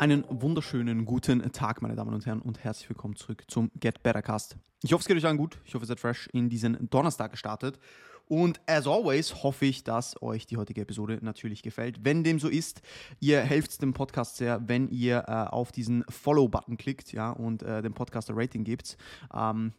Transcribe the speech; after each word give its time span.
Einen 0.00 0.24
wunderschönen 0.30 1.04
guten 1.04 1.42
Tag, 1.52 1.82
meine 1.82 1.94
Damen 1.94 2.14
und 2.14 2.24
Herren, 2.24 2.40
und 2.40 2.64
herzlich 2.64 2.88
willkommen 2.88 3.16
zurück 3.16 3.44
zum 3.48 3.70
Get 3.78 4.02
Better 4.02 4.22
Cast. 4.22 4.56
Ich 4.82 4.94
hoffe, 4.94 5.02
es 5.02 5.06
geht 5.06 5.18
euch 5.18 5.26
allen 5.26 5.36
gut. 5.36 5.58
Ich 5.66 5.74
hoffe, 5.74 5.84
ihr 5.84 5.88
seid 5.88 6.00
fresh 6.00 6.26
in 6.32 6.48
diesen 6.48 6.88
Donnerstag 6.88 7.32
gestartet. 7.32 7.78
Und 8.24 8.62
as 8.66 8.86
always 8.86 9.42
hoffe 9.42 9.66
ich, 9.66 9.84
dass 9.84 10.22
euch 10.22 10.46
die 10.46 10.56
heutige 10.56 10.80
Episode 10.80 11.18
natürlich 11.20 11.62
gefällt. 11.62 12.02
Wenn 12.02 12.24
dem 12.24 12.40
so 12.40 12.48
ist, 12.48 12.80
ihr 13.18 13.42
helft 13.42 13.82
dem 13.82 13.92
Podcast 13.92 14.38
sehr, 14.38 14.66
wenn 14.66 14.88
ihr 14.88 15.24
äh, 15.28 15.32
auf 15.32 15.70
diesen 15.70 16.02
Follow-Button 16.08 16.78
klickt 16.78 17.12
ja, 17.12 17.32
und 17.32 17.62
äh, 17.62 17.82
dem 17.82 17.92
Podcast 17.92 18.30
ein 18.30 18.38
Rating 18.38 18.64
gebt. 18.64 18.96
Ähm, 19.34 19.74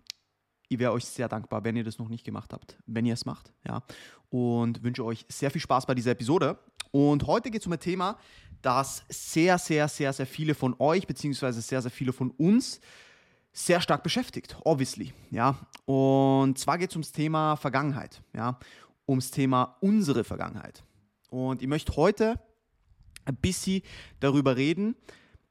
ich 0.70 0.78
wäre 0.78 0.92
euch 0.92 1.06
sehr 1.06 1.30
dankbar, 1.30 1.64
wenn 1.64 1.76
ihr 1.76 1.84
das 1.84 1.98
noch 1.98 2.10
nicht 2.10 2.24
gemacht 2.24 2.54
habt, 2.54 2.78
wenn 2.86 3.08
ihr 3.08 3.16
es 3.16 3.26
macht. 3.26 3.54
Ja. 3.68 3.82
Und 4.30 4.84
wünsche 4.84 5.04
euch 5.04 5.26
sehr 5.30 5.50
viel 5.50 5.62
Spaß 5.62 5.88
bei 5.88 5.96
dieser 5.96 6.12
Episode. 6.12 6.60
Und 6.92 7.26
heute 7.26 7.50
geht 7.50 7.62
es 7.62 7.68
um 7.68 7.74
ein 7.74 7.80
Thema, 7.80 8.18
das 8.62 9.04
sehr, 9.10 9.58
sehr, 9.58 9.88
sehr, 9.88 10.14
sehr 10.14 10.28
viele 10.28 10.56
von 10.56 10.76
euch, 10.80 11.08
beziehungsweise 11.08 11.62
sehr, 11.62 11.82
sehr 11.82 11.92
viele 11.92 12.14
von 12.14 12.32
uns 12.32 12.80
sehr 13.54 13.82
stark 13.82 14.04
beschäftigt, 14.04 14.58
obviously. 14.64 15.14
Ja. 15.30 15.58
Und 15.86 16.58
zwar 16.58 16.78
geht 16.78 16.92
es 16.92 16.96
ums 16.96 17.12
Thema 17.12 17.56
Vergangenheit, 17.56 18.22
ja, 18.34 18.58
ums 19.08 19.32
Thema 19.32 19.78
unsere 19.82 20.24
Vergangenheit. 20.24 20.84
Und 21.30 21.62
ich 21.62 21.68
möchte 21.68 21.96
heute 21.96 22.40
ein 23.26 23.36
bisschen 23.36 23.82
darüber 24.20 24.56
reden, 24.56 24.96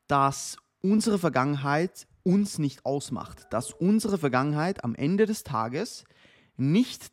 dass 0.06 0.56
unsere 0.82 1.18
Vergangenheit 1.18 2.06
uns 2.22 2.58
nicht 2.58 2.84
ausmacht, 2.84 3.46
dass 3.50 3.72
unsere 3.72 4.18
Vergangenheit 4.18 4.84
am 4.84 4.94
Ende 4.94 5.26
des 5.26 5.44
Tages 5.44 6.04
nicht 6.56 7.10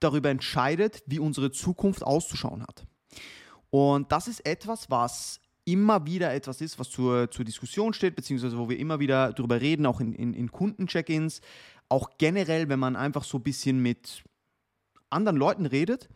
darüber 0.00 0.30
entscheidet, 0.30 1.02
wie 1.06 1.18
unsere 1.18 1.50
Zukunft 1.50 2.02
auszuschauen 2.02 2.62
hat. 2.62 2.86
Und 3.76 4.10
das 4.10 4.26
ist 4.26 4.40
etwas, 4.46 4.90
was 4.90 5.38
immer 5.66 6.06
wieder 6.06 6.32
etwas 6.32 6.62
ist, 6.62 6.78
was 6.78 6.88
zur, 6.88 7.30
zur 7.30 7.44
Diskussion 7.44 7.92
steht, 7.92 8.16
beziehungsweise 8.16 8.56
wo 8.56 8.70
wir 8.70 8.78
immer 8.78 9.00
wieder 9.00 9.34
darüber 9.34 9.60
reden, 9.60 9.84
auch 9.84 10.00
in, 10.00 10.14
in, 10.14 10.32
in 10.32 10.50
Kundencheck-ins, 10.50 11.42
auch 11.90 12.12
generell, 12.16 12.70
wenn 12.70 12.78
man 12.78 12.96
einfach 12.96 13.22
so 13.22 13.36
ein 13.36 13.42
bisschen 13.42 13.82
mit 13.82 14.24
anderen 15.10 15.36
Leuten 15.36 15.66
redet. 15.66 16.08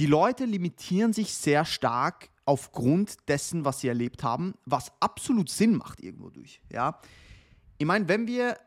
Die 0.00 0.06
Leute 0.06 0.44
limitieren 0.44 1.12
sich 1.12 1.34
sehr 1.34 1.64
stark 1.64 2.30
aufgrund 2.46 3.28
dessen, 3.28 3.64
was 3.64 3.78
sie 3.78 3.86
erlebt 3.86 4.24
haben, 4.24 4.54
was 4.64 4.90
absolut 4.98 5.48
Sinn 5.48 5.76
macht 5.76 6.00
irgendwo 6.00 6.30
durch. 6.30 6.60
Ja? 6.72 7.00
Ich 7.78 7.86
meine, 7.86 8.08
wenn 8.08 8.26
wir 8.26 8.58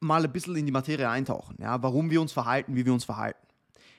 mal 0.00 0.22
ein 0.22 0.32
bisschen 0.32 0.56
in 0.56 0.66
die 0.66 0.72
Materie 0.72 1.08
eintauchen, 1.08 1.56
ja, 1.62 1.82
warum 1.82 2.10
wir 2.10 2.20
uns 2.20 2.34
verhalten, 2.34 2.76
wie 2.76 2.84
wir 2.84 2.92
uns 2.92 3.04
verhalten, 3.04 3.40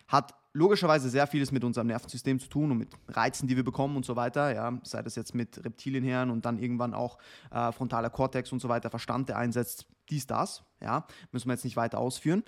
hat 0.07 0.35
logischerweise 0.55 1.09
sehr 1.09 1.27
vieles 1.27 1.51
mit 1.51 1.63
unserem 1.63 1.87
Nervensystem 1.87 2.39
zu 2.39 2.47
tun 2.47 2.71
und 2.71 2.77
mit 2.77 2.89
Reizen, 3.09 3.47
die 3.47 3.57
wir 3.57 3.65
bekommen 3.65 3.97
und 3.97 4.05
so 4.05 4.15
weiter. 4.15 4.53
Ja, 4.53 4.79
sei 4.83 5.01
das 5.01 5.15
jetzt 5.15 5.35
mit 5.35 5.63
Reptilienhirn 5.63 6.31
und 6.31 6.45
dann 6.45 6.57
irgendwann 6.57 6.93
auch 6.93 7.17
äh, 7.51 7.71
frontaler 7.73 8.09
Kortex 8.09 8.51
und 8.53 8.61
so 8.61 8.69
weiter, 8.69 8.89
Verstand, 8.89 9.27
der 9.27 9.37
einsetzt, 9.37 9.85
dies, 10.09 10.27
das. 10.27 10.63
Ja, 10.79 11.05
müssen 11.31 11.49
wir 11.49 11.53
jetzt 11.53 11.65
nicht 11.65 11.75
weiter 11.75 11.99
ausführen. 11.99 12.43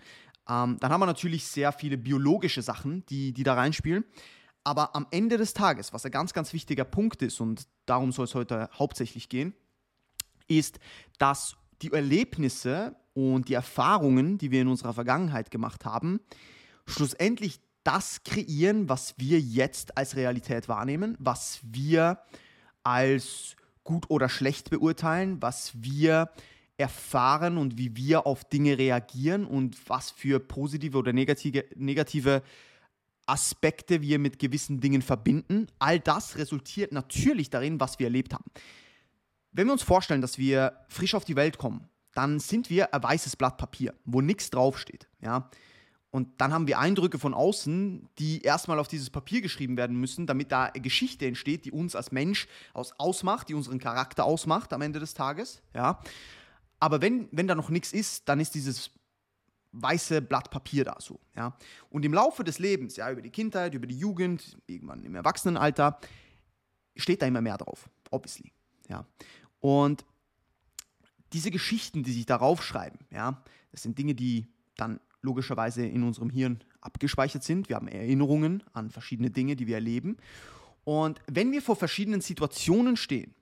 Ähm, 0.50 0.78
dann 0.80 0.92
haben 0.92 1.02
wir 1.02 1.06
natürlich 1.06 1.48
sehr 1.48 1.74
viele 1.74 1.98
biologische 1.98 2.62
Sachen, 2.62 3.06
die, 3.08 3.34
die 3.34 3.44
da 3.44 3.56
reinspielen. 3.56 4.06
Aber 4.64 4.96
am 4.96 5.08
Ende 5.12 5.38
des 5.38 5.54
Tages, 5.54 5.92
was 5.92 6.06
ein 6.06 6.12
ganz, 6.12 6.34
ganz 6.34 6.54
wichtiger 6.54 6.86
Punkt 6.86 7.22
ist, 7.22 7.42
und 7.42 7.68
darum 7.86 8.14
soll 8.14 8.26
es 8.26 8.36
heute 8.36 8.70
hauptsächlich 8.74 9.28
gehen, 9.28 9.54
ist, 10.48 10.80
dass 11.20 11.58
die 11.82 11.92
Erlebnisse 11.92 12.96
und 13.14 13.50
die 13.50 13.54
Erfahrungen, 13.54 14.38
die 14.38 14.52
wir 14.52 14.62
in 14.62 14.70
unserer 14.70 14.94
Vergangenheit 14.94 15.52
gemacht 15.52 15.84
haben, 15.84 16.22
schlussendlich 16.86 17.60
das 17.88 18.22
kreieren, 18.24 18.90
was 18.90 19.16
wir 19.18 19.40
jetzt 19.40 19.98
als 19.98 20.18
Realität 20.18 20.68
wahrnehmen, 20.68 21.16
was 21.20 21.62
wir 21.64 22.20
als 22.84 23.56
gut 23.86 24.10
oder 24.10 24.28
schlecht 24.28 24.70
beurteilen, 24.70 25.42
was 25.42 25.72
wir 25.74 26.30
erfahren 26.76 27.58
und 27.58 27.78
wie 27.78 27.96
wir 27.96 28.28
auf 28.28 28.44
Dinge 28.44 28.78
reagieren 28.78 29.46
und 29.46 29.78
was 29.90 30.12
für 30.12 30.42
positive 30.42 30.98
oder 30.98 31.14
negative, 31.14 31.64
negative 31.76 32.44
Aspekte 33.26 34.02
wir 34.02 34.20
mit 34.20 34.38
gewissen 34.38 34.82
Dingen 34.82 35.02
verbinden. 35.02 35.68
All 35.80 36.02
das 36.02 36.38
resultiert 36.38 36.92
natürlich 36.92 37.50
darin, 37.50 37.80
was 37.80 38.00
wir 38.00 38.08
erlebt 38.08 38.34
haben. 38.34 38.46
Wenn 39.54 39.68
wir 39.68 39.74
uns 39.74 39.84
vorstellen, 39.84 40.22
dass 40.22 40.38
wir 40.38 40.74
frisch 40.90 41.16
auf 41.16 41.24
die 41.24 41.38
Welt 41.38 41.58
kommen, 41.58 41.88
dann 42.14 42.42
sind 42.42 42.70
wir 42.70 42.94
ein 42.94 43.02
weißes 43.02 43.38
Blatt 43.38 43.58
Papier, 43.58 43.94
wo 44.04 44.20
nichts 44.20 44.50
draufsteht. 44.50 45.08
Ja? 45.22 45.50
Und 46.18 46.42
dann 46.42 46.52
haben 46.52 46.66
wir 46.66 46.80
Eindrücke 46.80 47.20
von 47.20 47.36
außen, 47.36 48.10
die 48.18 48.42
erstmal 48.42 48.80
auf 48.80 48.88
dieses 48.88 49.12
Papier 49.12 49.40
geschrieben 49.40 49.78
werden 49.78 49.96
müssen, 50.00 50.26
damit 50.26 50.52
da 50.52 50.72
Geschichte 50.72 51.28
entsteht, 51.28 51.66
die 51.66 51.72
uns 51.72 51.96
als 51.96 52.12
Mensch 52.12 52.48
aus 52.74 52.94
ausmacht, 52.98 53.50
die 53.50 53.54
unseren 53.54 53.78
Charakter 53.78 54.26
ausmacht 54.26 54.74
am 54.74 54.82
Ende 54.82 55.00
des 55.00 55.14
Tages. 55.14 55.62
Ja. 55.76 56.02
Aber 56.80 57.02
wenn, 57.02 57.30
wenn 57.32 57.46
da 57.46 57.54
noch 57.54 57.70
nichts 57.70 57.94
ist, 57.94 58.28
dann 58.28 58.40
ist 58.40 58.56
dieses 58.56 58.90
weiße 59.74 60.24
Blatt 60.24 60.50
Papier 60.50 60.86
da 60.86 60.96
so. 61.00 61.20
Ja. 61.36 61.56
Und 61.92 62.04
im 62.04 62.16
Laufe 62.16 62.44
des 62.44 62.58
Lebens, 62.58 62.96
ja, 62.96 63.12
über 63.12 63.22
die 63.22 63.30
Kindheit, 63.30 63.76
über 63.76 63.86
die 63.86 64.00
Jugend, 64.00 64.58
irgendwann 64.66 65.04
im 65.04 65.14
Erwachsenenalter, 65.14 66.00
steht 66.96 67.22
da 67.22 67.28
immer 67.28 67.42
mehr 67.42 67.60
drauf, 67.60 67.92
obviously. 68.10 68.52
Ja. 68.90 69.06
Und 69.60 70.04
diese 71.32 71.52
Geschichten, 71.52 72.02
die 72.02 72.12
sich 72.12 72.26
darauf 72.26 72.64
schreiben, 72.64 73.06
ja, 73.12 73.44
das 73.72 73.84
sind 73.84 74.00
Dinge, 74.00 74.16
die 74.16 74.48
dann 74.78 75.00
logischerweise 75.22 75.86
in 75.86 76.04
unserem 76.04 76.30
Hirn 76.30 76.60
abgespeichert 76.82 77.44
sind. 77.44 77.70
Wir 77.70 77.76
haben 77.76 77.88
Erinnerungen 77.88 78.64
an 78.74 78.90
verschiedene 78.90 79.30
Dinge, 79.30 79.56
die 79.56 79.68
wir 79.68 79.76
erleben. 79.76 80.18
Und 80.84 81.20
wenn 81.28 81.52
wir 81.52 81.62
vor 81.62 81.76
verschiedenen 81.76 82.22
Situationen 82.22 82.96
stehen, 82.96 83.34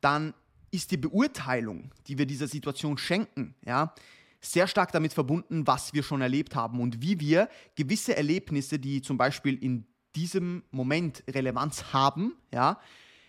dann 0.00 0.34
ist 0.70 0.90
die 0.90 0.96
Beurteilung, 0.96 1.92
die 2.06 2.18
wir 2.18 2.26
dieser 2.26 2.48
Situation 2.48 2.98
schenken, 2.98 3.54
ja, 3.64 3.94
sehr 4.40 4.66
stark 4.66 4.90
damit 4.92 5.12
verbunden, 5.12 5.66
was 5.66 5.92
wir 5.92 6.02
schon 6.02 6.22
erlebt 6.22 6.54
haben 6.54 6.80
und 6.80 7.02
wie 7.02 7.20
wir 7.20 7.48
gewisse 7.76 8.16
Erlebnisse, 8.16 8.78
die 8.78 9.02
zum 9.02 9.18
Beispiel 9.18 9.62
in 9.62 9.86
diesem 10.16 10.62
Moment 10.70 11.22
Relevanz 11.28 11.92
haben, 11.92 12.34
ja, 12.52 12.80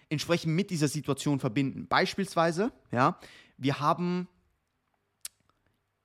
entsprechend 0.10 0.56
mit 0.56 0.70
dieser 0.70 0.88
Situation 0.88 1.40
verbinden. 1.40 1.88
Beispielsweise, 1.88 2.72
ja, 2.92 3.20
wir 3.58 3.80
haben 3.80 4.28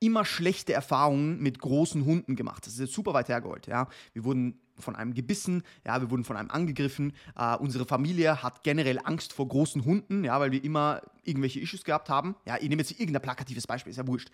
immer 0.00 0.24
schlechte 0.24 0.72
Erfahrungen 0.72 1.40
mit 1.42 1.58
großen 1.58 2.04
Hunden 2.04 2.36
gemacht. 2.36 2.66
Das 2.66 2.74
ist 2.74 2.80
jetzt 2.80 2.92
super 2.92 3.14
weit 3.14 3.28
hergeholt. 3.28 3.66
Ja. 3.66 3.88
Wir 4.12 4.24
wurden 4.24 4.60
von 4.78 4.94
einem 4.94 5.14
gebissen, 5.14 5.62
ja, 5.86 6.00
wir 6.00 6.10
wurden 6.10 6.24
von 6.24 6.36
einem 6.36 6.50
angegriffen. 6.50 7.14
Uh, 7.38 7.56
unsere 7.60 7.86
Familie 7.86 8.42
hat 8.42 8.62
generell 8.62 8.98
Angst 9.02 9.32
vor 9.32 9.48
großen 9.48 9.84
Hunden, 9.84 10.24
ja, 10.24 10.38
weil 10.38 10.52
wir 10.52 10.62
immer 10.62 11.00
irgendwelche 11.24 11.60
Issues 11.60 11.84
gehabt 11.84 12.08
haben. 12.10 12.36
Ja, 12.46 12.56
ich 12.56 12.68
nehme 12.68 12.82
jetzt 12.82 12.92
irgendein 12.92 13.22
plakatives 13.22 13.66
Beispiel, 13.66 13.90
ist 13.90 13.96
ja 13.96 14.06
wurscht. 14.06 14.30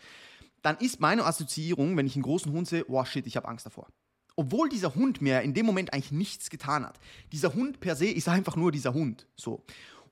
Dann 0.62 0.76
ist 0.78 1.00
meine 1.00 1.24
Assoziierung, 1.24 1.96
wenn 1.96 2.06
ich 2.06 2.14
einen 2.14 2.22
großen 2.22 2.52
Hund 2.52 2.68
sehe, 2.68 2.84
oh 2.88 3.04
shit, 3.04 3.26
ich 3.26 3.36
habe 3.36 3.48
Angst 3.48 3.66
davor. 3.66 3.88
Obwohl 4.36 4.68
dieser 4.68 4.94
Hund 4.94 5.20
mir 5.20 5.42
in 5.42 5.54
dem 5.54 5.66
Moment 5.66 5.92
eigentlich 5.92 6.12
nichts 6.12 6.50
getan 6.50 6.86
hat. 6.86 6.98
Dieser 7.32 7.54
Hund 7.54 7.80
per 7.80 7.96
se 7.96 8.06
ist 8.06 8.28
einfach 8.28 8.56
nur 8.56 8.72
dieser 8.72 8.94
Hund. 8.94 9.26
So. 9.36 9.64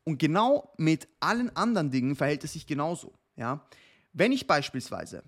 Und 0.05 0.19
genau 0.19 0.73
mit 0.77 1.09
allen 1.21 1.55
anderen 1.57 1.91
Dingen 1.91 2.17
verhält 2.17 2.45
es 2.45 2.53
sich 2.53 2.67
genauso. 2.67 3.15
Ja. 3.37 3.67
Wenn 4.13 4.33
ich 4.33 4.47
beispielsweise 4.47 5.23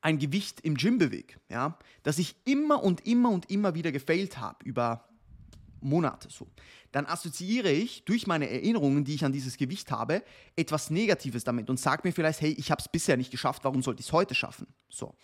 ein 0.00 0.18
Gewicht 0.18 0.60
im 0.60 0.76
Gym 0.76 0.98
bewege, 0.98 1.34
ja, 1.48 1.78
dass 2.02 2.18
ich 2.18 2.36
immer 2.44 2.82
und 2.82 3.06
immer 3.06 3.30
und 3.30 3.50
immer 3.50 3.74
wieder 3.74 3.92
gefailt 3.92 4.38
habe 4.38 4.64
über 4.64 5.08
Monate 5.80 6.28
so, 6.30 6.48
dann 6.92 7.06
assoziiere 7.06 7.70
ich 7.70 8.04
durch 8.04 8.26
meine 8.26 8.48
Erinnerungen, 8.48 9.04
die 9.04 9.14
ich 9.14 9.24
an 9.24 9.32
dieses 9.32 9.56
Gewicht 9.56 9.90
habe, 9.90 10.22
etwas 10.56 10.90
Negatives 10.90 11.44
damit 11.44 11.70
und 11.70 11.78
sage 11.78 12.02
mir 12.04 12.12
vielleicht, 12.12 12.40
hey, 12.40 12.50
ich 12.50 12.70
habe 12.70 12.80
es 12.80 12.88
bisher 12.88 13.16
nicht 13.16 13.30
geschafft, 13.30 13.64
warum 13.64 13.82
sollte 13.82 14.00
ich 14.00 14.06
es 14.06 14.12
heute 14.12 14.34
schaffen? 14.34 14.66
So. 14.88 15.14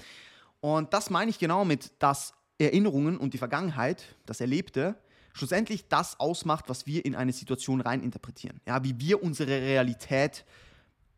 Und 0.60 0.92
das 0.92 1.10
meine 1.10 1.30
ich 1.30 1.38
genau 1.38 1.64
mit, 1.64 1.92
dass 1.98 2.34
Erinnerungen 2.58 3.18
und 3.18 3.34
die 3.34 3.38
Vergangenheit, 3.38 4.16
das 4.26 4.40
Erlebte, 4.40 4.96
schlussendlich 5.32 5.88
das 5.88 6.20
ausmacht, 6.20 6.68
was 6.68 6.86
wir 6.86 7.04
in 7.04 7.14
eine 7.14 7.32
Situation 7.32 7.80
reininterpretieren. 7.80 8.60
Ja, 8.66 8.84
wie 8.84 8.98
wir 9.00 9.22
unsere 9.22 9.50
Realität 9.50 10.44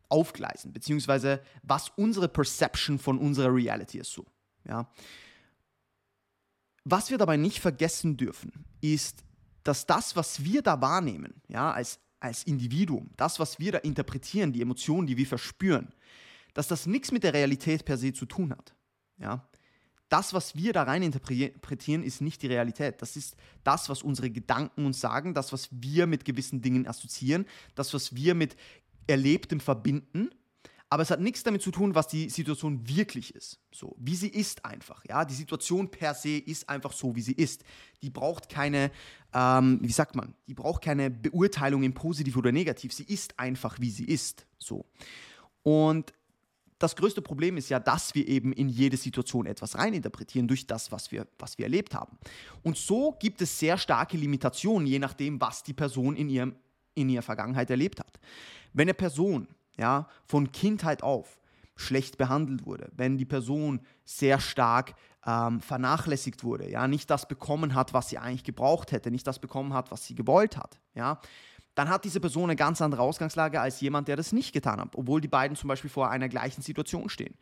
aufgleisen, 0.09 0.73
beziehungsweise 0.73 1.41
was 1.63 1.89
unsere 1.95 2.27
Perception 2.27 2.99
von 2.99 3.17
unserer 3.17 3.53
Reality 3.53 3.99
ist 3.99 4.11
so. 4.11 4.25
Ja. 4.67 4.89
Was 6.83 7.09
wir 7.09 7.17
dabei 7.17 7.37
nicht 7.37 7.59
vergessen 7.59 8.17
dürfen, 8.17 8.65
ist, 8.81 9.23
dass 9.63 9.85
das, 9.85 10.15
was 10.15 10.43
wir 10.43 10.61
da 10.61 10.79
wahrnehmen, 10.79 11.41
ja, 11.49 11.71
als, 11.71 11.99
als 12.19 12.43
Individuum, 12.43 13.09
das, 13.17 13.39
was 13.39 13.59
wir 13.59 13.73
da 13.73 13.77
interpretieren, 13.79 14.53
die 14.53 14.61
Emotionen, 14.61 15.07
die 15.07 15.17
wir 15.17 15.27
verspüren, 15.27 15.93
dass 16.53 16.67
das 16.67 16.85
nichts 16.85 17.11
mit 17.11 17.23
der 17.23 17.33
Realität 17.33 17.83
per 17.83 17.97
se 17.97 18.13
zu 18.13 18.25
tun 18.25 18.51
hat. 18.51 18.73
Ja. 19.17 19.47
Das, 20.09 20.33
was 20.33 20.55
wir 20.55 20.71
da 20.71 20.83
rein 20.83 21.03
interpretieren, 21.03 22.01
ist 22.01 22.21
nicht 22.21 22.41
die 22.41 22.47
Realität. 22.47 23.01
Das 23.01 23.17
ist 23.17 23.35
das, 23.65 23.89
was 23.89 24.01
unsere 24.01 24.29
Gedanken 24.29 24.85
uns 24.85 25.01
sagen, 25.01 25.33
das, 25.33 25.51
was 25.51 25.67
wir 25.71 26.07
mit 26.07 26.23
gewissen 26.23 26.61
Dingen 26.61 26.87
assoziieren, 26.87 27.45
das, 27.75 27.93
was 27.93 28.15
wir 28.15 28.33
mit 28.33 28.55
Erlebtem 29.07 29.59
verbinden. 29.59 30.29
Aber 30.89 31.03
es 31.03 31.11
hat 31.11 31.19
nichts 31.19 31.43
damit 31.43 31.61
zu 31.61 31.71
tun, 31.71 31.95
was 31.95 32.07
die 32.07 32.29
Situation 32.29 32.87
wirklich 32.87 33.35
ist. 33.35 33.59
So, 33.73 33.95
wie 33.99 34.15
sie 34.15 34.29
ist 34.29 34.63
einfach. 34.63 35.03
Ja, 35.05 35.25
die 35.25 35.33
Situation 35.33 35.91
per 35.91 36.13
se 36.13 36.37
ist 36.37 36.69
einfach 36.69 36.93
so, 36.93 37.13
wie 37.15 37.21
sie 37.21 37.33
ist. 37.33 37.63
Die 38.01 38.09
braucht 38.09 38.47
keine, 38.47 38.91
ähm, 39.33 39.79
wie 39.81 39.91
sagt 39.91 40.15
man, 40.15 40.33
die 40.47 40.53
braucht 40.53 40.81
keine 40.81 41.09
Beurteilung 41.09 41.83
in 41.83 41.93
positiv 41.93 42.37
oder 42.37 42.53
negativ. 42.53 42.93
Sie 42.93 43.03
ist 43.03 43.37
einfach, 43.37 43.79
wie 43.81 43.89
sie 43.89 44.05
ist. 44.05 44.45
So. 44.59 44.85
Und 45.61 46.13
das 46.79 46.95
größte 46.95 47.21
Problem 47.21 47.57
ist 47.57 47.69
ja, 47.69 47.79
dass 47.79 48.13
wir 48.13 48.27
eben 48.27 48.53
in 48.53 48.69
jede 48.69 48.97
Situation 48.97 49.45
etwas 49.45 49.77
reininterpretieren 49.77 50.47
durch 50.47 50.67
das, 50.67 50.91
was 50.91 51.11
wir, 51.11 51.27
was 51.39 51.57
wir 51.57 51.65
erlebt 51.65 51.95
haben. 51.95 52.17
Und 52.63 52.77
so 52.77 53.15
gibt 53.19 53.41
es 53.41 53.59
sehr 53.59 53.77
starke 53.77 54.15
Limitationen, 54.15 54.87
je 54.87 54.99
nachdem, 54.99 55.41
was 55.41 55.63
die 55.63 55.73
Person 55.73 56.15
in, 56.15 56.29
ihrem, 56.29 56.55
in 56.97 57.09
ihrer 57.09 57.21
Vergangenheit 57.21 57.69
erlebt 57.69 57.99
hat. 57.99 58.19
Wenn 58.73 58.85
eine 58.85 58.93
Person 58.93 59.47
ja, 59.77 60.07
von 60.25 60.51
Kindheit 60.51 61.03
auf 61.03 61.39
schlecht 61.75 62.17
behandelt 62.17 62.65
wurde, 62.65 62.89
wenn 62.95 63.17
die 63.17 63.25
Person 63.25 63.81
sehr 64.03 64.39
stark 64.39 64.95
ähm, 65.25 65.61
vernachlässigt 65.61 66.43
wurde, 66.43 66.69
ja, 66.69 66.87
nicht 66.87 67.09
das 67.09 67.27
bekommen 67.27 67.75
hat, 67.75 67.93
was 67.93 68.09
sie 68.09 68.17
eigentlich 68.17 68.43
gebraucht 68.43 68.91
hätte, 68.91 69.11
nicht 69.11 69.27
das 69.27 69.39
bekommen 69.39 69.73
hat, 69.73 69.91
was 69.91 70.05
sie 70.05 70.15
gewollt 70.15 70.57
hat, 70.57 70.79
ja, 70.95 71.19
dann 71.75 71.89
hat 71.89 72.05
diese 72.05 72.19
Person 72.19 72.45
eine 72.45 72.55
ganz 72.55 72.81
andere 72.81 73.03
Ausgangslage 73.03 73.61
als 73.61 73.79
jemand, 73.81 74.07
der 74.07 74.15
das 74.15 74.31
nicht 74.31 74.51
getan 74.51 74.79
hat, 74.79 74.95
obwohl 74.95 75.21
die 75.21 75.27
beiden 75.27 75.55
zum 75.55 75.67
Beispiel 75.67 75.91
vor 75.91 76.09
einer 76.09 76.27
gleichen 76.27 76.63
Situation 76.63 77.07
stehen. 77.07 77.35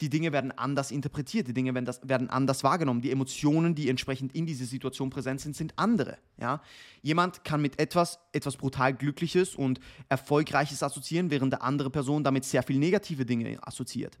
Die 0.00 0.10
Dinge 0.10 0.32
werden 0.32 0.52
anders 0.52 0.90
interpretiert, 0.90 1.48
die 1.48 1.54
Dinge 1.54 1.72
werden, 1.74 1.86
das, 1.86 2.06
werden 2.06 2.28
anders 2.28 2.62
wahrgenommen, 2.62 3.00
die 3.00 3.10
Emotionen, 3.10 3.74
die 3.74 3.88
entsprechend 3.88 4.34
in 4.34 4.44
dieser 4.44 4.66
Situation 4.66 5.08
präsent 5.08 5.40
sind, 5.40 5.56
sind 5.56 5.72
andere. 5.76 6.18
Ja? 6.38 6.60
Jemand 7.02 7.44
kann 7.44 7.62
mit 7.62 7.78
etwas, 7.78 8.18
etwas 8.32 8.56
brutal 8.56 8.92
Glückliches 8.92 9.54
und 9.54 9.80
Erfolgreiches 10.08 10.82
assoziieren, 10.82 11.30
während 11.30 11.52
der 11.52 11.62
andere 11.62 11.88
Person 11.90 12.24
damit 12.24 12.44
sehr 12.44 12.62
viel 12.62 12.78
negative 12.78 13.24
Dinge 13.24 13.58
assoziiert. 13.66 14.18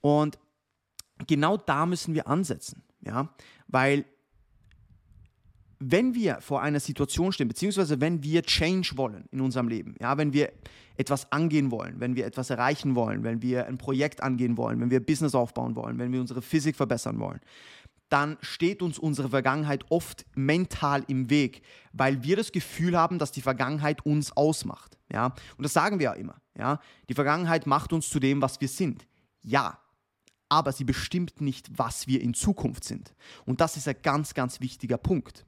Und 0.00 0.38
genau 1.26 1.56
da 1.56 1.86
müssen 1.86 2.14
wir 2.14 2.26
ansetzen, 2.26 2.82
ja? 3.00 3.32
weil 3.68 4.04
wenn 5.78 6.14
wir 6.14 6.40
vor 6.40 6.62
einer 6.62 6.80
Situation 6.80 7.32
stehen, 7.32 7.48
beziehungsweise 7.48 8.00
wenn 8.00 8.22
wir 8.22 8.42
Change 8.42 8.92
wollen 8.96 9.24
in 9.30 9.40
unserem 9.40 9.68
Leben, 9.68 9.94
ja, 10.00 10.16
wenn 10.16 10.32
wir 10.32 10.52
etwas 10.96 11.30
angehen 11.32 11.70
wollen, 11.70 12.00
wenn 12.00 12.16
wir 12.16 12.26
etwas 12.26 12.50
erreichen 12.50 12.94
wollen, 12.94 13.24
wenn 13.24 13.42
wir 13.42 13.66
ein 13.66 13.78
Projekt 13.78 14.22
angehen 14.22 14.56
wollen, 14.56 14.80
wenn 14.80 14.90
wir 14.90 15.00
Business 15.00 15.34
aufbauen 15.34 15.74
wollen, 15.74 15.98
wenn 15.98 16.12
wir 16.12 16.20
unsere 16.20 16.42
Physik 16.42 16.76
verbessern 16.76 17.18
wollen, 17.18 17.40
dann 18.08 18.36
steht 18.42 18.82
uns 18.82 18.98
unsere 18.98 19.28
Vergangenheit 19.28 19.84
oft 19.90 20.24
mental 20.36 21.04
im 21.08 21.30
Weg, 21.30 21.62
weil 21.92 22.22
wir 22.22 22.36
das 22.36 22.52
Gefühl 22.52 22.96
haben, 22.96 23.18
dass 23.18 23.32
die 23.32 23.40
Vergangenheit 23.40 24.06
uns 24.06 24.36
ausmacht. 24.36 24.98
Ja? 25.10 25.34
Und 25.56 25.64
das 25.64 25.72
sagen 25.72 25.98
wir 25.98 26.04
ja 26.04 26.12
immer. 26.12 26.36
Ja? 26.56 26.78
Die 27.08 27.14
Vergangenheit 27.14 27.66
macht 27.66 27.92
uns 27.92 28.08
zu 28.08 28.20
dem, 28.20 28.40
was 28.40 28.60
wir 28.60 28.68
sind. 28.68 29.06
Ja, 29.42 29.78
aber 30.48 30.72
sie 30.72 30.84
bestimmt 30.84 31.40
nicht, 31.40 31.68
was 31.76 32.06
wir 32.06 32.20
in 32.20 32.34
Zukunft 32.34 32.84
sind. 32.84 33.14
Und 33.44 33.60
das 33.60 33.76
ist 33.76 33.88
ein 33.88 33.96
ganz, 34.02 34.34
ganz 34.34 34.60
wichtiger 34.60 34.98
Punkt. 34.98 35.44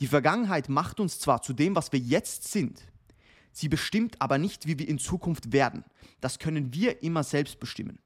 Die 0.00 0.06
Vergangenheit 0.06 0.68
macht 0.68 1.00
uns 1.00 1.18
zwar 1.18 1.42
zu 1.42 1.52
dem, 1.52 1.74
was 1.74 1.92
wir 1.92 2.00
jetzt 2.00 2.50
sind, 2.50 2.82
sie 3.52 3.68
bestimmt 3.68 4.20
aber 4.20 4.38
nicht, 4.38 4.66
wie 4.66 4.78
wir 4.78 4.88
in 4.88 4.98
Zukunft 4.98 5.52
werden. 5.52 5.84
Das 6.20 6.38
können 6.38 6.74
wir 6.74 7.02
immer 7.02 7.24
selbst 7.24 7.58
bestimmen. 7.58 7.98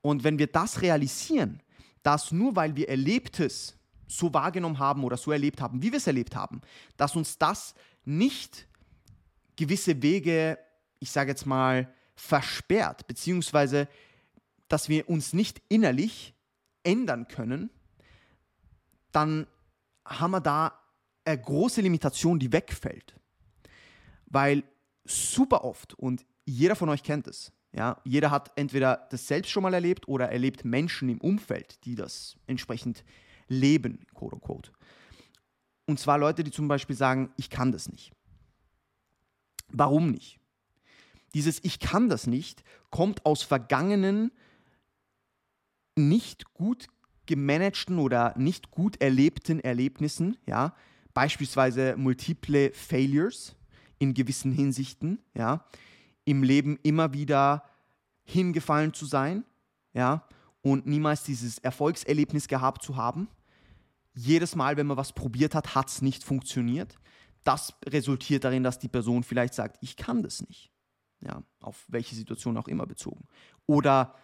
Und 0.00 0.24
wenn 0.24 0.38
wir 0.38 0.48
das 0.48 0.82
realisieren, 0.82 1.62
dass 2.02 2.32
nur 2.32 2.56
weil 2.56 2.74
wir 2.76 2.88
Erlebtes 2.88 3.76
so 4.06 4.32
wahrgenommen 4.32 4.78
haben 4.78 5.04
oder 5.04 5.16
so 5.16 5.30
erlebt 5.30 5.60
haben, 5.60 5.82
wie 5.82 5.92
wir 5.92 5.98
es 5.98 6.06
erlebt 6.06 6.34
haben, 6.34 6.60
dass 6.96 7.14
uns 7.14 7.38
das 7.38 7.74
nicht 8.04 8.66
gewisse 9.56 10.00
Wege, 10.02 10.58
ich 10.98 11.10
sage 11.10 11.30
jetzt 11.30 11.46
mal, 11.46 11.92
versperrt, 12.16 13.06
beziehungsweise 13.06 13.88
dass 14.68 14.88
wir 14.88 15.08
uns 15.08 15.32
nicht 15.32 15.62
innerlich 15.68 16.34
ändern 16.82 17.28
können, 17.28 17.70
dann 19.12 19.46
haben 20.08 20.30
wir 20.32 20.40
da 20.40 20.78
eine 21.24 21.40
große 21.40 21.80
Limitation, 21.80 22.38
die 22.38 22.52
wegfällt. 22.52 23.14
Weil 24.26 24.64
super 25.04 25.64
oft, 25.64 25.94
und 25.94 26.26
jeder 26.44 26.76
von 26.76 26.88
euch 26.88 27.02
kennt 27.02 27.26
es, 27.26 27.52
ja, 27.72 28.00
jeder 28.04 28.30
hat 28.30 28.52
entweder 28.56 29.06
das 29.10 29.26
selbst 29.26 29.50
schon 29.50 29.62
mal 29.62 29.74
erlebt 29.74 30.08
oder 30.08 30.30
erlebt 30.30 30.64
Menschen 30.64 31.08
im 31.08 31.20
Umfeld, 31.20 31.84
die 31.84 31.94
das 31.94 32.36
entsprechend 32.46 33.04
leben, 33.46 34.06
quote 34.14 34.36
unquote. 34.36 34.72
Und 35.86 35.98
zwar 36.00 36.18
Leute, 36.18 36.44
die 36.44 36.50
zum 36.50 36.68
Beispiel 36.68 36.96
sagen, 36.96 37.32
ich 37.36 37.50
kann 37.50 37.72
das 37.72 37.88
nicht. 37.88 38.12
Warum 39.68 40.10
nicht? 40.10 40.40
Dieses 41.34 41.62
Ich 41.62 41.78
kann 41.78 42.08
das 42.08 42.26
nicht 42.26 42.62
kommt 42.90 43.26
aus 43.26 43.42
vergangenen, 43.42 44.32
nicht 45.94 46.54
gut 46.54 46.86
gemanagten 47.28 47.98
oder 47.98 48.34
nicht 48.36 48.72
gut 48.72 49.00
erlebten 49.00 49.60
Erlebnissen, 49.60 50.36
ja, 50.46 50.74
beispielsweise 51.14 51.94
multiple 51.96 52.72
Failures 52.72 53.54
in 53.98 54.14
gewissen 54.14 54.50
Hinsichten, 54.50 55.20
ja, 55.34 55.64
im 56.24 56.42
Leben 56.42 56.78
immer 56.82 57.12
wieder 57.12 57.64
hingefallen 58.24 58.92
zu 58.94 59.06
sein, 59.06 59.44
ja, 59.92 60.26
und 60.62 60.86
niemals 60.86 61.22
dieses 61.22 61.58
Erfolgserlebnis 61.58 62.48
gehabt 62.48 62.82
zu 62.82 62.96
haben. 62.96 63.28
Jedes 64.14 64.56
Mal, 64.56 64.76
wenn 64.76 64.86
man 64.86 64.96
was 64.96 65.12
probiert 65.12 65.54
hat, 65.54 65.74
hat 65.74 65.88
es 65.88 66.02
nicht 66.02 66.24
funktioniert. 66.24 66.98
Das 67.44 67.74
resultiert 67.86 68.44
darin, 68.44 68.64
dass 68.64 68.78
die 68.78 68.88
Person 68.88 69.22
vielleicht 69.22 69.54
sagt, 69.54 69.78
ich 69.80 69.96
kann 69.96 70.22
das 70.22 70.40
nicht. 70.46 70.70
Ja, 71.20 71.42
auf 71.60 71.84
welche 71.88 72.14
Situation 72.14 72.56
auch 72.56 72.68
immer 72.68 72.86
bezogen. 72.86 73.26
Oder 73.66 74.14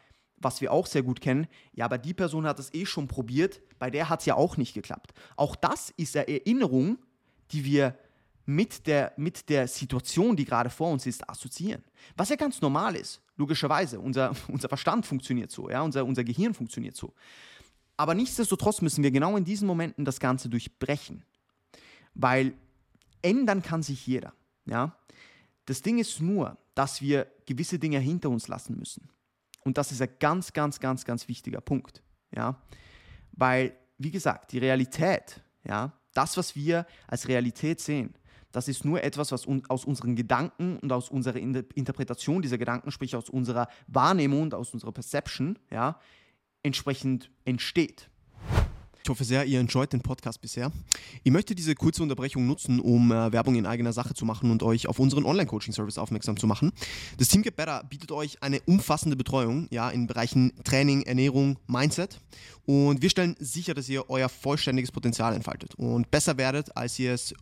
was 0.44 0.60
wir 0.60 0.72
auch 0.72 0.86
sehr 0.86 1.02
gut 1.02 1.20
kennen, 1.20 1.46
ja, 1.72 1.86
aber 1.86 1.98
die 1.98 2.14
Person 2.14 2.46
hat 2.46 2.58
es 2.58 2.72
eh 2.74 2.86
schon 2.86 3.08
probiert, 3.08 3.60
bei 3.78 3.90
der 3.90 4.08
hat 4.08 4.20
es 4.20 4.26
ja 4.26 4.36
auch 4.36 4.56
nicht 4.56 4.74
geklappt. 4.74 5.12
Auch 5.36 5.56
das 5.56 5.90
ist 5.96 6.16
eine 6.16 6.28
Erinnerung, 6.28 6.98
die 7.50 7.64
wir 7.64 7.98
mit 8.46 8.86
der, 8.86 9.12
mit 9.16 9.48
der 9.48 9.66
Situation, 9.68 10.36
die 10.36 10.44
gerade 10.44 10.70
vor 10.70 10.90
uns 10.90 11.06
ist, 11.06 11.28
assoziieren. 11.28 11.82
Was 12.16 12.28
ja 12.28 12.36
ganz 12.36 12.60
normal 12.60 12.94
ist, 12.94 13.22
logischerweise. 13.36 13.98
Unser, 13.98 14.34
unser 14.48 14.68
Verstand 14.68 15.06
funktioniert 15.06 15.50
so, 15.50 15.70
ja, 15.70 15.82
unser, 15.82 16.04
unser 16.04 16.24
Gehirn 16.24 16.54
funktioniert 16.54 16.96
so. 16.96 17.14
Aber 17.96 18.14
nichtsdestotrotz 18.14 18.82
müssen 18.82 19.02
wir 19.02 19.10
genau 19.10 19.36
in 19.36 19.44
diesen 19.44 19.66
Momenten 19.66 20.04
das 20.04 20.20
Ganze 20.20 20.48
durchbrechen. 20.48 21.24
Weil 22.14 22.54
ändern 23.22 23.62
kann 23.62 23.82
sich 23.82 24.06
jeder. 24.06 24.32
Ja? 24.66 24.96
Das 25.66 25.80
Ding 25.82 25.98
ist 25.98 26.20
nur, 26.20 26.58
dass 26.74 27.00
wir 27.00 27.26
gewisse 27.46 27.78
Dinge 27.78 27.98
hinter 27.98 28.30
uns 28.30 28.48
lassen 28.48 28.76
müssen. 28.76 29.08
Und 29.64 29.78
das 29.78 29.92
ist 29.92 30.02
ein 30.02 30.10
ganz, 30.20 30.52
ganz, 30.52 30.78
ganz, 30.78 31.04
ganz 31.04 31.26
wichtiger 31.28 31.60
Punkt. 31.60 32.02
Ja? 32.34 32.60
Weil, 33.32 33.74
wie 33.98 34.10
gesagt, 34.10 34.52
die 34.52 34.58
Realität, 34.58 35.42
ja, 35.66 35.92
das, 36.12 36.36
was 36.36 36.54
wir 36.54 36.86
als 37.08 37.26
Realität 37.26 37.80
sehen, 37.80 38.14
das 38.52 38.68
ist 38.68 38.84
nur 38.84 39.02
etwas, 39.02 39.32
was 39.32 39.48
aus 39.68 39.84
unseren 39.84 40.14
Gedanken 40.14 40.78
und 40.78 40.92
aus 40.92 41.08
unserer 41.10 41.38
Interpretation 41.38 42.40
dieser 42.40 42.56
Gedanken, 42.56 42.92
sprich 42.92 43.16
aus 43.16 43.28
unserer 43.28 43.66
Wahrnehmung 43.88 44.42
und 44.42 44.54
aus 44.54 44.72
unserer 44.72 44.92
Perception, 44.92 45.58
ja, 45.72 45.98
entsprechend 46.62 47.32
entsteht. 47.44 48.10
Ich 49.04 49.10
hoffe 49.10 49.24
sehr, 49.24 49.44
ihr 49.44 49.60
enjoyt 49.60 49.92
den 49.92 50.00
Podcast 50.00 50.40
bisher. 50.40 50.72
Ich 51.24 51.30
möchte 51.30 51.54
diese 51.54 51.74
kurze 51.74 52.02
Unterbrechung 52.02 52.46
nutzen, 52.46 52.80
um 52.80 53.12
äh, 53.12 53.32
Werbung 53.32 53.54
in 53.54 53.66
eigener 53.66 53.92
Sache 53.92 54.14
zu 54.14 54.24
machen 54.24 54.50
und 54.50 54.62
euch 54.62 54.86
auf 54.86 54.98
unseren 54.98 55.26
Online-Coaching-Service 55.26 55.98
aufmerksam 55.98 56.38
zu 56.38 56.46
machen. 56.46 56.72
Das 57.18 57.28
Team 57.28 57.42
Get 57.42 57.54
Better 57.54 57.84
bietet 57.84 58.12
euch 58.12 58.42
eine 58.42 58.62
umfassende 58.62 59.14
Betreuung 59.14 59.68
ja, 59.70 59.90
in 59.90 60.06
Bereichen 60.06 60.54
Training, 60.64 61.02
Ernährung, 61.02 61.58
Mindset. 61.66 62.18
Und 62.64 63.02
wir 63.02 63.10
stellen 63.10 63.36
sicher, 63.38 63.74
dass 63.74 63.90
ihr 63.90 64.08
euer 64.08 64.30
vollständiges 64.30 64.90
Potenzial 64.90 65.34
entfaltet 65.34 65.74
und 65.74 66.10
besser 66.10 66.38
werdet, 66.38 66.74
als 66.74 66.98
ihr 66.98 67.12
es 67.12 67.34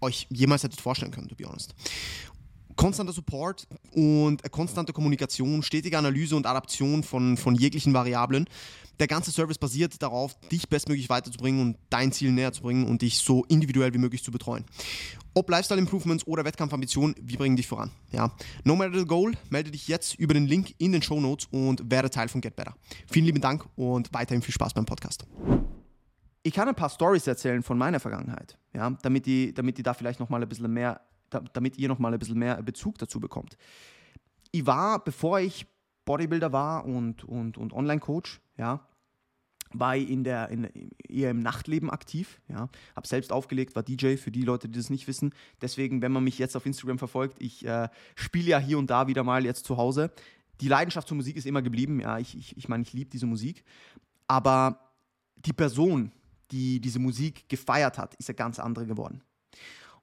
euch 0.00 0.28
jemals 0.30 0.62
hättet 0.62 0.80
vorstellen 0.80 1.10
können, 1.10 1.26
to 1.26 1.34
be 1.34 1.48
honest 1.48 1.74
konstanter 2.78 3.12
Support 3.12 3.66
und 3.90 4.40
konstante 4.52 4.92
Kommunikation, 4.92 5.64
stetige 5.64 5.98
Analyse 5.98 6.36
und 6.36 6.46
Adaption 6.46 7.02
von, 7.02 7.36
von 7.36 7.56
jeglichen 7.56 7.92
Variablen. 7.92 8.48
Der 8.98 9.06
ganze 9.06 9.30
Service 9.30 9.58
basiert 9.58 10.02
darauf, 10.02 10.38
dich 10.50 10.68
bestmöglich 10.68 11.08
weiterzubringen 11.08 11.60
und 11.60 11.78
dein 11.90 12.12
Ziel 12.12 12.32
näher 12.32 12.52
zu 12.52 12.62
bringen 12.62 12.86
und 12.86 13.02
dich 13.02 13.18
so 13.18 13.44
individuell 13.44 13.94
wie 13.94 13.98
möglich 13.98 14.24
zu 14.24 14.30
betreuen. 14.30 14.64
Ob 15.34 15.48
Lifestyle 15.50 15.80
Improvements 15.80 16.26
oder 16.26 16.44
Wettkampfambition, 16.44 17.14
wir 17.20 17.38
bringen 17.38 17.56
dich 17.56 17.68
voran. 17.68 17.90
Ja. 18.10 18.34
No 18.64 18.74
matter 18.74 18.98
the 18.98 19.04
goal, 19.04 19.32
melde 19.50 19.70
dich 19.70 19.86
jetzt 19.88 20.14
über 20.14 20.34
den 20.34 20.46
Link 20.46 20.74
in 20.78 20.92
den 20.92 21.02
Show 21.02 21.20
Notes 21.20 21.46
und 21.50 21.90
werde 21.90 22.10
Teil 22.10 22.28
von 22.28 22.40
Get 22.40 22.56
Better. 22.56 22.74
Vielen 23.06 23.26
lieben 23.26 23.40
Dank 23.40 23.64
und 23.76 24.12
weiterhin 24.12 24.42
viel 24.42 24.54
Spaß 24.54 24.74
beim 24.74 24.84
Podcast. 24.84 25.26
Ich 26.42 26.54
kann 26.54 26.68
ein 26.68 26.74
paar 26.74 26.90
Stories 26.90 27.26
erzählen 27.26 27.62
von 27.62 27.78
meiner 27.78 28.00
Vergangenheit, 28.00 28.58
ja, 28.72 28.90
damit 29.02 29.26
die, 29.26 29.52
damit 29.52 29.78
die 29.78 29.82
da 29.82 29.94
vielleicht 29.94 30.18
noch 30.18 30.28
mal 30.28 30.42
ein 30.42 30.48
bisschen 30.48 30.72
mehr 30.72 31.00
damit 31.30 31.78
ihr 31.78 31.88
nochmal 31.88 32.12
ein 32.12 32.18
bisschen 32.18 32.38
mehr 32.38 32.62
Bezug 32.62 32.98
dazu 32.98 33.20
bekommt. 33.20 33.56
Ich 34.50 34.66
war, 34.66 35.02
bevor 35.04 35.40
ich 35.40 35.66
Bodybuilder 36.04 36.52
war 36.52 36.84
und, 36.86 37.24
und, 37.24 37.58
und 37.58 37.72
Online-Coach, 37.72 38.40
ja, 38.56 38.80
war 39.72 39.96
in 39.96 40.24
der, 40.24 40.48
in, 40.48 40.68
eher 41.08 41.30
im 41.30 41.40
Nachtleben 41.40 41.90
aktiv. 41.90 42.40
Ja. 42.48 42.68
Habe 42.96 43.06
selbst 43.06 43.32
aufgelegt, 43.32 43.76
war 43.76 43.82
DJ 43.82 44.16
für 44.16 44.30
die 44.30 44.42
Leute, 44.42 44.68
die 44.68 44.78
das 44.78 44.90
nicht 44.90 45.06
wissen. 45.08 45.34
Deswegen, 45.60 46.02
wenn 46.02 46.12
man 46.12 46.24
mich 46.24 46.38
jetzt 46.38 46.56
auf 46.56 46.66
Instagram 46.66 46.98
verfolgt, 46.98 47.36
ich 47.40 47.64
äh, 47.64 47.88
spiele 48.14 48.48
ja 48.48 48.58
hier 48.58 48.78
und 48.78 48.90
da 48.90 49.06
wieder 49.06 49.24
mal 49.24 49.44
jetzt 49.44 49.66
zu 49.66 49.76
Hause. 49.76 50.10
Die 50.60 50.68
Leidenschaft 50.68 51.08
zur 51.08 51.16
Musik 51.16 51.36
ist 51.36 51.46
immer 51.46 51.62
geblieben. 51.62 52.00
Ja, 52.00 52.18
ich, 52.18 52.36
ich, 52.36 52.56
ich 52.56 52.68
meine, 52.68 52.82
ich 52.82 52.92
liebe 52.92 53.10
diese 53.10 53.26
Musik. 53.26 53.64
Aber 54.26 54.92
die 55.36 55.52
Person, 55.52 56.12
die 56.50 56.80
diese 56.80 56.98
Musik 56.98 57.48
gefeiert 57.48 57.98
hat, 57.98 58.14
ist 58.16 58.28
eine 58.28 58.36
ganz 58.36 58.58
andere 58.58 58.86
geworden. 58.86 59.22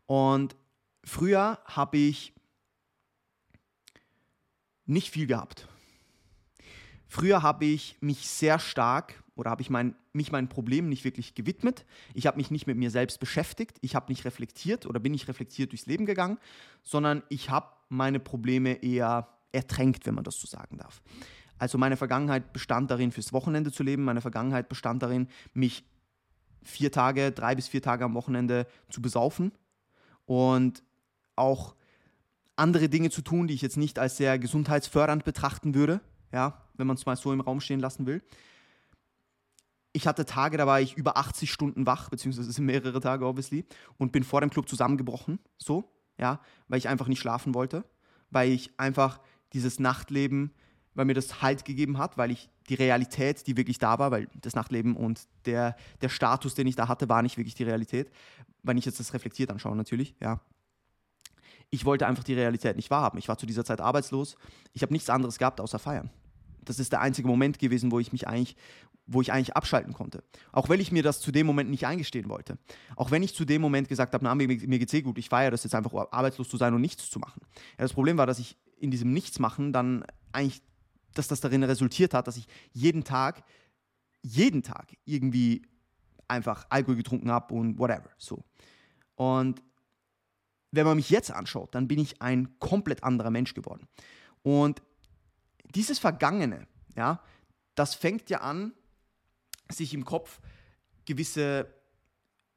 Und 0.05 0.55
früher 1.03 1.59
habe 1.65 1.97
ich 1.97 2.33
nicht 4.85 5.09
viel 5.09 5.27
gehabt. 5.27 5.67
Früher 7.07 7.41
habe 7.43 7.65
ich 7.65 7.97
mich 8.01 8.27
sehr 8.27 8.59
stark 8.59 9.23
oder 9.35 9.49
habe 9.49 9.61
ich 9.61 9.69
mein, 9.69 9.95
mich 10.13 10.31
meinen 10.31 10.47
Problemen 10.47 10.89
nicht 10.89 11.03
wirklich 11.03 11.35
gewidmet. 11.35 11.85
Ich 12.13 12.27
habe 12.27 12.37
mich 12.37 12.51
nicht 12.51 12.67
mit 12.67 12.77
mir 12.77 12.89
selbst 12.89 13.19
beschäftigt. 13.19 13.77
Ich 13.81 13.95
habe 13.95 14.11
nicht 14.11 14.25
reflektiert 14.25 14.85
oder 14.85 14.99
bin 14.99 15.11
nicht 15.11 15.27
reflektiert 15.27 15.71
durchs 15.71 15.85
Leben 15.85 16.05
gegangen, 16.05 16.37
sondern 16.83 17.21
ich 17.29 17.49
habe 17.49 17.67
meine 17.89 18.19
Probleme 18.19 18.83
eher 18.83 19.27
ertränkt, 19.51 20.05
wenn 20.05 20.15
man 20.15 20.23
das 20.23 20.39
so 20.39 20.47
sagen 20.47 20.77
darf. 20.77 21.01
Also 21.57 21.77
meine 21.77 21.97
Vergangenheit 21.97 22.53
bestand 22.53 22.91
darin, 22.91 23.11
fürs 23.11 23.33
Wochenende 23.33 23.71
zu 23.71 23.83
leben. 23.83 24.03
Meine 24.03 24.21
Vergangenheit 24.21 24.67
bestand 24.69 25.03
darin, 25.03 25.27
mich 25.53 25.85
vier 26.63 26.91
Tage, 26.91 27.31
drei 27.31 27.55
bis 27.55 27.67
vier 27.67 27.81
Tage 27.81 28.03
am 28.03 28.13
Wochenende 28.13 28.67
zu 28.89 29.01
besaufen 29.01 29.51
und 30.25 30.83
auch 31.35 31.75
andere 32.55 32.89
Dinge 32.89 33.09
zu 33.09 33.21
tun, 33.21 33.47
die 33.47 33.53
ich 33.53 33.61
jetzt 33.61 33.77
nicht 33.77 33.99
als 33.99 34.17
sehr 34.17 34.39
gesundheitsfördernd 34.39 35.23
betrachten 35.23 35.75
würde, 35.75 36.01
ja, 36.31 36.61
wenn 36.73 36.87
man 36.87 36.95
es 36.95 37.05
mal 37.05 37.15
so 37.15 37.31
im 37.31 37.41
Raum 37.41 37.61
stehen 37.61 37.79
lassen 37.79 38.05
will. 38.05 38.21
Ich 39.95 40.07
hatte 40.07 40.25
Tage, 40.25 40.57
da 40.57 40.67
war 40.67 40.81
ich 40.81 40.97
über 40.97 41.15
80 41.15 41.49
Stunden 41.49 41.85
wach, 41.85 42.09
beziehungsweise 42.09 42.49
es 42.49 42.57
sind 42.57 42.65
mehrere 42.65 42.99
Tage, 42.99 43.25
obviously, 43.25 43.63
und 43.97 44.11
bin 44.11 44.25
vor 44.25 44.41
dem 44.41 44.49
Club 44.49 44.67
zusammengebrochen, 44.67 45.39
so, 45.57 45.89
ja, 46.17 46.41
weil 46.67 46.79
ich 46.79 46.89
einfach 46.89 47.07
nicht 47.07 47.21
schlafen 47.21 47.53
wollte, 47.53 47.85
weil 48.29 48.51
ich 48.51 48.77
einfach 48.77 49.21
dieses 49.53 49.79
Nachtleben, 49.79 50.51
weil 50.95 51.05
mir 51.05 51.13
das 51.13 51.41
Halt 51.41 51.63
gegeben 51.63 51.97
hat, 51.97 52.17
weil 52.17 52.29
ich 52.29 52.49
die 52.67 52.73
Realität, 52.73 53.47
die 53.47 53.55
wirklich 53.55 53.79
da 53.79 53.97
war, 53.97 54.11
weil 54.11 54.27
das 54.35 54.53
Nachtleben 54.53 54.97
und 54.97 55.29
der, 55.45 55.77
der 56.01 56.09
Status, 56.09 56.55
den 56.55 56.67
ich 56.67 56.75
da 56.75 56.89
hatte, 56.89 57.07
war 57.07 57.21
nicht 57.21 57.37
wirklich 57.37 57.55
die 57.55 57.63
Realität, 57.63 58.11
wenn 58.63 58.77
ich 58.77 58.83
jetzt 58.83 58.99
das 58.99 59.13
reflektiert 59.13 59.49
anschaue 59.49 59.77
natürlich, 59.77 60.13
ja. 60.19 60.41
Ich 61.69 61.85
wollte 61.85 62.05
einfach 62.05 62.25
die 62.25 62.33
Realität 62.33 62.75
nicht 62.75 62.91
wahrhaben. 62.91 63.17
Ich 63.17 63.29
war 63.29 63.37
zu 63.37 63.45
dieser 63.45 63.63
Zeit 63.63 63.79
arbeitslos. 63.79 64.35
Ich 64.73 64.81
habe 64.81 64.91
nichts 64.91 65.09
anderes 65.09 65.37
gehabt 65.37 65.61
außer 65.61 65.79
feiern. 65.79 66.09
Das 66.65 66.79
ist 66.79 66.91
der 66.91 66.99
einzige 66.99 67.27
Moment 67.29 67.59
gewesen, 67.59 67.91
wo 67.91 67.99
ich 67.99 68.11
mich 68.11 68.27
eigentlich, 68.27 68.57
wo 69.07 69.21
ich 69.21 69.31
eigentlich 69.31 69.55
abschalten 69.55 69.93
konnte. 69.93 70.23
Auch 70.51 70.69
wenn 70.69 70.79
ich 70.79 70.91
mir 70.91 71.03
das 71.03 71.21
zu 71.21 71.31
dem 71.31 71.45
Moment 71.45 71.69
nicht 71.69 71.85
eingestehen 71.85 72.29
wollte. 72.29 72.57
Auch 72.95 73.11
wenn 73.11 73.23
ich 73.23 73.35
zu 73.35 73.45
dem 73.45 73.61
Moment 73.61 73.87
gesagt 73.87 74.13
habe, 74.13 74.23
na, 74.23 74.33
mir, 74.33 74.47
mir 74.47 74.79
geht's 74.79 74.93
eh 74.93 75.01
gut, 75.01 75.17
ich 75.17 75.29
feiere 75.29 75.51
das 75.51 75.63
jetzt 75.63 75.75
einfach, 75.75 75.93
arbeitslos 76.11 76.49
zu 76.49 76.57
sein 76.57 76.73
und 76.73 76.81
nichts 76.81 77.09
zu 77.09 77.19
machen. 77.19 77.41
Ja, 77.77 77.83
das 77.83 77.93
Problem 77.93 78.17
war, 78.17 78.25
dass 78.25 78.39
ich 78.39 78.57
in 78.77 78.91
diesem 78.91 79.13
Nichtsmachen 79.13 79.73
dann 79.73 80.05
eigentlich, 80.31 80.61
dass 81.13 81.27
das 81.27 81.39
darin 81.39 81.63
resultiert 81.63 82.13
hat, 82.13 82.27
dass 82.27 82.37
ich 82.37 82.47
jeden 82.71 83.03
Tag, 83.03 83.43
jeden 84.21 84.63
Tag 84.63 84.95
irgendwie 85.05 85.61
einfach 86.27 86.65
Alkohol 86.69 86.95
getrunken 86.95 87.31
habe 87.31 87.53
und 87.53 87.77
whatever. 87.77 88.09
So. 88.17 88.43
Und 89.15 89.61
wenn 90.71 90.85
man 90.85 90.97
mich 90.97 91.09
jetzt 91.09 91.31
anschaut, 91.31 91.73
dann 91.75 91.87
bin 91.87 91.99
ich 91.99 92.21
ein 92.21 92.57
komplett 92.59 93.03
anderer 93.03 93.29
Mensch 93.29 93.53
geworden. 93.53 93.87
Und 94.41 94.81
dieses 95.73 95.99
Vergangene, 95.99 96.67
ja, 96.95 97.21
das 97.75 97.93
fängt 97.95 98.29
ja 98.29 98.41
an, 98.41 98.73
sich 99.69 99.93
im 99.93 100.05
Kopf 100.05 100.39
gewisse, 101.05 101.67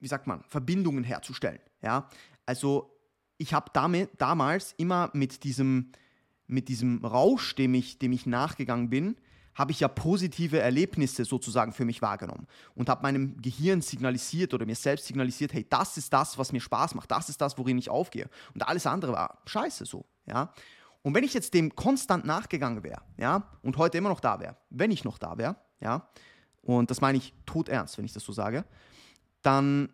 wie 0.00 0.08
sagt 0.08 0.26
man, 0.26 0.42
Verbindungen 0.44 1.04
herzustellen. 1.04 1.60
Ja? 1.82 2.08
Also 2.46 2.94
ich 3.36 3.54
habe 3.54 3.70
damals 4.18 4.74
immer 4.76 5.10
mit 5.12 5.44
diesem, 5.44 5.92
mit 6.46 6.68
diesem 6.68 7.04
Rausch, 7.04 7.54
dem 7.54 7.74
ich, 7.74 7.98
dem 7.98 8.12
ich 8.12 8.26
nachgegangen 8.26 8.90
bin, 8.90 9.16
habe 9.58 9.72
ich 9.72 9.80
ja 9.80 9.88
positive 9.88 10.60
Erlebnisse 10.60 11.24
sozusagen 11.24 11.72
für 11.72 11.84
mich 11.84 12.00
wahrgenommen 12.00 12.46
und 12.76 12.88
habe 12.88 13.02
meinem 13.02 13.36
Gehirn 13.42 13.80
signalisiert 13.80 14.54
oder 14.54 14.64
mir 14.64 14.76
selbst 14.76 15.06
signalisiert, 15.06 15.52
hey, 15.52 15.66
das 15.68 15.96
ist 15.96 16.12
das, 16.12 16.38
was 16.38 16.52
mir 16.52 16.60
Spaß 16.60 16.94
macht, 16.94 17.10
das 17.10 17.28
ist 17.28 17.40
das, 17.40 17.58
worin 17.58 17.76
ich 17.76 17.90
aufgehe. 17.90 18.30
Und 18.54 18.66
alles 18.66 18.86
andere 18.86 19.12
war 19.12 19.42
scheiße 19.46 19.84
so, 19.84 20.06
ja. 20.26 20.52
Und 21.02 21.14
wenn 21.14 21.24
ich 21.24 21.34
jetzt 21.34 21.54
dem 21.54 21.74
konstant 21.74 22.24
nachgegangen 22.24 22.84
wäre, 22.84 23.02
ja, 23.16 23.50
und 23.62 23.76
heute 23.78 23.98
immer 23.98 24.10
noch 24.10 24.20
da 24.20 24.38
wäre, 24.38 24.56
wenn 24.70 24.92
ich 24.92 25.04
noch 25.04 25.18
da 25.18 25.38
wäre, 25.38 25.56
ja, 25.80 26.08
und 26.76 26.90
das 26.90 27.00
meine 27.00 27.16
ich 27.16 27.32
todernst, 27.46 27.96
wenn 27.96 28.04
ich 28.04 28.12
das 28.12 28.24
so 28.24 28.32
sage, 28.32 28.64
dann 29.40 29.90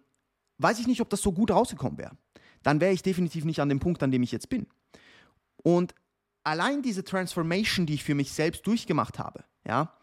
weiß 0.59 0.81
ich 0.81 0.89
nicht, 0.89 1.01
ob 1.01 1.09
das 1.09 1.23
so 1.23 1.33
gut 1.33 1.53
rausgekommen 1.53 1.99
wäre. 1.99 2.17
Dann 2.65 2.81
wäre 2.81 2.93
ich 2.93 3.03
definitiv 3.03 3.45
nicht 3.45 3.61
an 3.61 3.69
dem 3.69 3.79
Punkt, 3.79 4.03
an 4.03 4.11
dem 4.11 4.25
ich 4.25 4.33
jetzt 4.33 4.49
bin. 4.49 4.67
Und 5.63 5.95
allein 6.43 6.83
diese 6.83 7.05
Transformation, 7.05 7.87
die 7.87 7.95
ich 7.95 8.03
für 8.03 8.17
mich 8.17 8.33
selbst 8.33 8.67
durchgemacht 8.67 9.21
habe, 9.21 9.45
ja, 9.65 9.97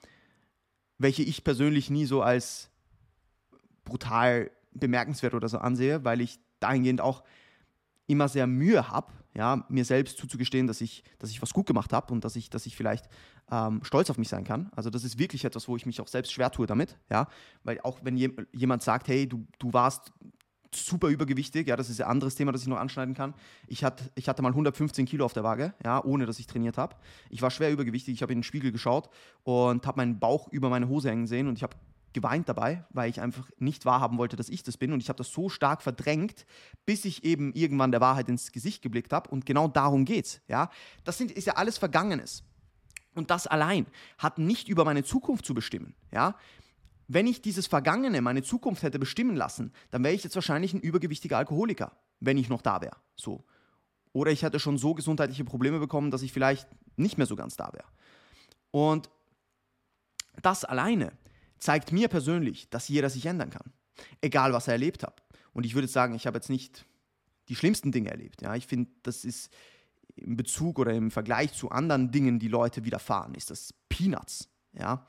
welche 0.97 1.23
ich 1.23 1.43
persönlich 1.43 1.89
nie 1.89 2.05
so 2.05 2.21
als 2.21 2.69
brutal 3.83 4.49
bemerkenswert 4.71 5.33
oder 5.33 5.49
so 5.49 5.57
ansehe, 5.57 6.05
weil 6.05 6.21
ich 6.21 6.39
dahingehend 6.61 7.01
auch 7.01 7.23
immer 8.07 8.29
sehr 8.29 8.47
Mühe 8.47 8.89
habe, 8.89 9.11
ja, 9.33 9.65
mir 9.69 9.85
selbst 9.85 10.17
zuzugestehen, 10.17 10.67
dass 10.67 10.81
ich, 10.81 11.03
dass 11.19 11.29
ich 11.29 11.41
was 11.41 11.53
gut 11.53 11.65
gemacht 11.65 11.93
habe 11.93 12.13
und 12.13 12.23
dass 12.23 12.35
ich, 12.35 12.49
dass 12.49 12.65
ich 12.65 12.75
vielleicht 12.75 13.05
ähm, 13.51 13.83
stolz 13.83 14.09
auf 14.09 14.17
mich 14.17 14.29
sein 14.29 14.43
kann. 14.43 14.71
Also 14.75 14.89
das 14.89 15.03
ist 15.03 15.17
wirklich 15.19 15.45
etwas, 15.45 15.67
wo 15.67 15.75
ich 15.75 15.85
mich 15.85 16.01
auch 16.01 16.07
selbst 16.07 16.31
schwer 16.31 16.51
tue 16.51 16.67
damit, 16.67 16.97
ja, 17.09 17.27
weil 17.63 17.79
auch 17.81 17.99
wenn 18.03 18.17
je, 18.17 18.31
jemand 18.51 18.83
sagt, 18.83 19.07
hey, 19.07 19.27
du, 19.27 19.45
du 19.59 19.73
warst 19.73 20.11
super 20.73 21.09
übergewichtig, 21.09 21.67
ja, 21.67 21.75
das 21.75 21.89
ist 21.89 21.99
ein 22.01 22.07
anderes 22.07 22.35
Thema, 22.35 22.51
das 22.51 22.61
ich 22.61 22.67
noch 22.67 22.77
anschneiden 22.77 23.13
kann. 23.13 23.33
Ich, 23.67 23.83
hat, 23.83 24.09
ich 24.15 24.29
hatte 24.29 24.41
mal 24.41 24.49
115 24.49 25.05
Kilo 25.05 25.25
auf 25.25 25.33
der 25.33 25.43
Waage, 25.43 25.73
ja, 25.83 26.03
ohne 26.03 26.25
dass 26.25 26.39
ich 26.39 26.47
trainiert 26.47 26.77
habe. 26.77 26.95
Ich 27.29 27.41
war 27.41 27.51
schwer 27.51 27.71
übergewichtig, 27.71 28.13
ich 28.13 28.21
habe 28.21 28.33
in 28.33 28.39
den 28.39 28.43
Spiegel 28.43 28.71
geschaut 28.71 29.09
und 29.43 29.85
habe 29.85 29.97
meinen 29.97 30.19
Bauch 30.19 30.47
über 30.49 30.69
meine 30.69 30.87
Hose 30.87 31.09
hängen 31.09 31.27
sehen 31.27 31.47
und 31.47 31.57
ich 31.57 31.63
habe 31.63 31.75
geweint 32.13 32.49
dabei, 32.49 32.85
weil 32.89 33.09
ich 33.09 33.21
einfach 33.21 33.49
nicht 33.57 33.85
wahrhaben 33.85 34.17
wollte, 34.17 34.35
dass 34.35 34.49
ich 34.49 34.63
das 34.63 34.77
bin. 34.77 34.93
Und 34.93 35.01
ich 35.01 35.09
habe 35.09 35.17
das 35.17 35.31
so 35.31 35.49
stark 35.49 35.81
verdrängt, 35.81 36.45
bis 36.85 37.05
ich 37.05 37.23
eben 37.23 37.53
irgendwann 37.53 37.91
der 37.91 38.01
Wahrheit 38.01 38.29
ins 38.29 38.51
Gesicht 38.51 38.81
geblickt 38.81 39.13
habe. 39.13 39.29
Und 39.29 39.45
genau 39.45 39.67
darum 39.67 40.05
geht's. 40.05 40.41
Ja? 40.47 40.69
Das 41.03 41.17
sind, 41.17 41.31
ist 41.31 41.47
ja 41.47 41.53
alles 41.53 41.77
Vergangenes. 41.77 42.43
Und 43.13 43.29
das 43.29 43.47
allein 43.47 43.85
hat 44.17 44.37
nicht 44.37 44.69
über 44.69 44.85
meine 44.85 45.03
Zukunft 45.03 45.45
zu 45.45 45.53
bestimmen. 45.53 45.95
Ja? 46.11 46.35
wenn 47.13 47.27
ich 47.27 47.41
dieses 47.41 47.67
Vergangene, 47.67 48.21
meine 48.21 48.41
Zukunft 48.41 48.83
hätte 48.83 48.97
bestimmen 48.97 49.35
lassen, 49.35 49.73
dann 49.89 50.03
wäre 50.03 50.13
ich 50.13 50.23
jetzt 50.23 50.35
wahrscheinlich 50.35 50.73
ein 50.73 50.79
übergewichtiger 50.79 51.37
Alkoholiker, 51.37 51.91
wenn 52.21 52.37
ich 52.37 52.47
noch 52.47 52.61
da 52.61 52.81
wäre. 52.81 52.95
So. 53.15 53.43
Oder 54.13 54.31
ich 54.31 54.43
hätte 54.43 54.59
schon 54.59 54.77
so 54.77 54.93
gesundheitliche 54.93 55.43
Probleme 55.43 55.79
bekommen, 55.79 56.11
dass 56.11 56.21
ich 56.21 56.31
vielleicht 56.31 56.69
nicht 56.95 57.17
mehr 57.17 57.27
so 57.27 57.35
ganz 57.35 57.57
da 57.57 57.71
wäre. 57.73 57.85
Und 58.71 59.09
das 60.41 60.63
alleine 60.63 61.11
zeigt 61.61 61.93
mir 61.93 62.09
persönlich, 62.09 62.69
dass 62.69 62.89
jeder 62.89 63.09
sich 63.09 63.25
ändern 63.25 63.51
kann. 63.51 63.71
Egal, 64.19 64.51
was 64.51 64.67
er 64.67 64.73
erlebt 64.73 65.03
hat. 65.03 65.23
Und 65.53 65.65
ich 65.65 65.75
würde 65.75 65.87
sagen, 65.87 66.15
ich 66.15 66.27
habe 66.27 66.37
jetzt 66.37 66.49
nicht 66.49 66.85
die 67.47 67.55
schlimmsten 67.55 67.91
Dinge 67.91 68.09
erlebt. 68.09 68.41
Ja? 68.41 68.55
Ich 68.55 68.67
finde, 68.67 68.91
das 69.03 69.23
ist 69.23 69.53
im 70.15 70.35
Bezug 70.35 70.79
oder 70.79 70.93
im 70.93 71.11
Vergleich 71.11 71.53
zu 71.53 71.69
anderen 71.69 72.11
Dingen, 72.11 72.39
die 72.39 72.47
Leute 72.47 72.83
widerfahren, 72.83 73.35
ist 73.35 73.51
das 73.51 73.73
Peanuts. 73.87 74.49
Ja? 74.73 75.05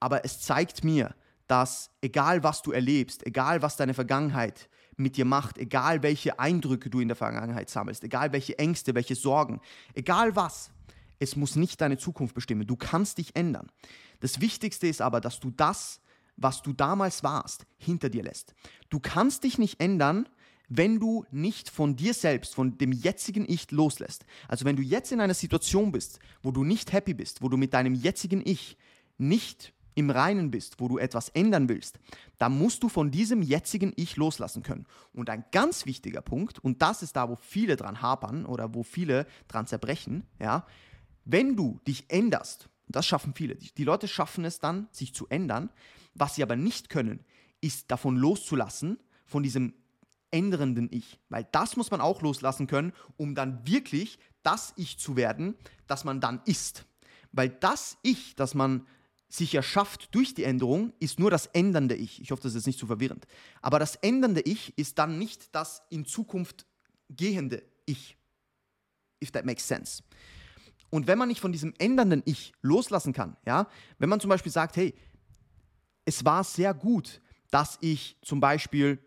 Aber 0.00 0.24
es 0.24 0.40
zeigt 0.40 0.84
mir, 0.84 1.14
dass 1.46 1.90
egal 2.00 2.42
was 2.42 2.62
du 2.62 2.72
erlebst, 2.72 3.24
egal 3.26 3.62
was 3.62 3.76
deine 3.76 3.94
Vergangenheit 3.94 4.68
mit 4.96 5.16
dir 5.16 5.24
macht, 5.24 5.58
egal 5.58 6.02
welche 6.02 6.38
Eindrücke 6.38 6.90
du 6.90 7.00
in 7.00 7.08
der 7.08 7.16
Vergangenheit 7.16 7.68
sammelst, 7.68 8.04
egal 8.04 8.32
welche 8.32 8.58
Ängste, 8.58 8.94
welche 8.94 9.14
Sorgen, 9.14 9.60
egal 9.94 10.34
was, 10.36 10.70
es 11.18 11.36
muss 11.36 11.56
nicht 11.56 11.80
deine 11.80 11.98
Zukunft 11.98 12.34
bestimmen. 12.34 12.66
Du 12.66 12.76
kannst 12.76 13.18
dich 13.18 13.36
ändern. 13.36 13.70
Das 14.24 14.40
Wichtigste 14.40 14.86
ist 14.86 15.02
aber, 15.02 15.20
dass 15.20 15.38
du 15.38 15.50
das, 15.50 16.00
was 16.38 16.62
du 16.62 16.72
damals 16.72 17.22
warst, 17.22 17.66
hinter 17.76 18.08
dir 18.08 18.22
lässt. 18.22 18.54
Du 18.88 18.98
kannst 18.98 19.44
dich 19.44 19.58
nicht 19.58 19.82
ändern, 19.82 20.26
wenn 20.70 20.98
du 20.98 21.26
nicht 21.30 21.68
von 21.68 21.94
dir 21.94 22.14
selbst, 22.14 22.54
von 22.54 22.78
dem 22.78 22.90
jetzigen 22.90 23.44
Ich 23.46 23.70
loslässt. 23.70 24.24
Also 24.48 24.64
wenn 24.64 24.76
du 24.76 24.82
jetzt 24.82 25.12
in 25.12 25.20
einer 25.20 25.34
Situation 25.34 25.92
bist, 25.92 26.20
wo 26.42 26.52
du 26.52 26.64
nicht 26.64 26.94
happy 26.94 27.12
bist, 27.12 27.42
wo 27.42 27.50
du 27.50 27.58
mit 27.58 27.74
deinem 27.74 27.92
jetzigen 27.92 28.40
Ich 28.42 28.78
nicht 29.18 29.74
im 29.94 30.08
Reinen 30.08 30.50
bist, 30.50 30.80
wo 30.80 30.88
du 30.88 30.96
etwas 30.96 31.28
ändern 31.28 31.68
willst, 31.68 32.00
dann 32.38 32.58
musst 32.58 32.82
du 32.82 32.88
von 32.88 33.10
diesem 33.10 33.42
jetzigen 33.42 33.92
Ich 33.94 34.16
loslassen 34.16 34.62
können. 34.62 34.86
Und 35.12 35.28
ein 35.28 35.44
ganz 35.52 35.84
wichtiger 35.84 36.22
Punkt, 36.22 36.60
und 36.60 36.80
das 36.80 37.02
ist 37.02 37.14
da, 37.14 37.28
wo 37.28 37.36
viele 37.36 37.76
dran 37.76 38.00
hapern 38.00 38.46
oder 38.46 38.72
wo 38.74 38.84
viele 38.84 39.26
dran 39.48 39.66
zerbrechen, 39.66 40.24
ja, 40.40 40.66
wenn 41.26 41.56
du 41.56 41.78
dich 41.86 42.06
änderst, 42.08 42.70
das 42.86 43.06
schaffen 43.06 43.34
viele, 43.34 43.56
die 43.56 43.84
Leute 43.84 44.08
schaffen 44.08 44.44
es 44.44 44.60
dann, 44.60 44.88
sich 44.92 45.14
zu 45.14 45.26
ändern, 45.28 45.70
was 46.14 46.34
sie 46.36 46.42
aber 46.42 46.56
nicht 46.56 46.90
können, 46.90 47.24
ist 47.60 47.90
davon 47.90 48.16
loszulassen, 48.16 48.98
von 49.26 49.42
diesem 49.42 49.74
ändernden 50.30 50.88
Ich. 50.92 51.18
Weil 51.28 51.46
das 51.52 51.76
muss 51.76 51.90
man 51.90 52.00
auch 52.00 52.20
loslassen 52.22 52.66
können, 52.66 52.92
um 53.16 53.34
dann 53.34 53.66
wirklich 53.66 54.18
das 54.42 54.74
Ich 54.76 54.98
zu 54.98 55.16
werden, 55.16 55.56
das 55.86 56.04
man 56.04 56.20
dann 56.20 56.42
ist. 56.44 56.84
Weil 57.32 57.48
das 57.48 57.96
Ich, 58.02 58.34
das 58.36 58.54
man 58.54 58.86
sich 59.28 59.54
erschafft 59.54 60.14
durch 60.14 60.34
die 60.34 60.44
Änderung, 60.44 60.92
ist 61.00 61.18
nur 61.18 61.30
das 61.30 61.46
ändernde 61.46 61.96
Ich. 61.96 62.20
Ich 62.20 62.30
hoffe, 62.30 62.42
das 62.42 62.52
ist 62.52 62.56
jetzt 62.56 62.66
nicht 62.66 62.78
zu 62.78 62.86
verwirrend. 62.86 63.26
Aber 63.62 63.78
das 63.78 63.96
ändernde 63.96 64.40
Ich 64.42 64.76
ist 64.78 64.98
dann 64.98 65.18
nicht 65.18 65.54
das 65.54 65.82
in 65.90 66.04
Zukunft 66.04 66.66
gehende 67.08 67.62
Ich. 67.86 68.16
If 69.22 69.30
that 69.32 69.44
makes 69.44 69.66
sense. 69.66 70.02
Und 70.94 71.08
wenn 71.08 71.18
man 71.18 71.26
nicht 71.26 71.40
von 71.40 71.50
diesem 71.50 71.74
ändernden 71.80 72.22
Ich 72.24 72.52
loslassen 72.62 73.12
kann, 73.12 73.36
ja, 73.44 73.66
wenn 73.98 74.08
man 74.08 74.20
zum 74.20 74.30
Beispiel 74.30 74.52
sagt, 74.52 74.76
hey, 74.76 74.94
es 76.04 76.24
war 76.24 76.44
sehr 76.44 76.72
gut, 76.72 77.20
dass 77.50 77.78
ich 77.80 78.16
zum 78.22 78.38
Beispiel 78.38 79.00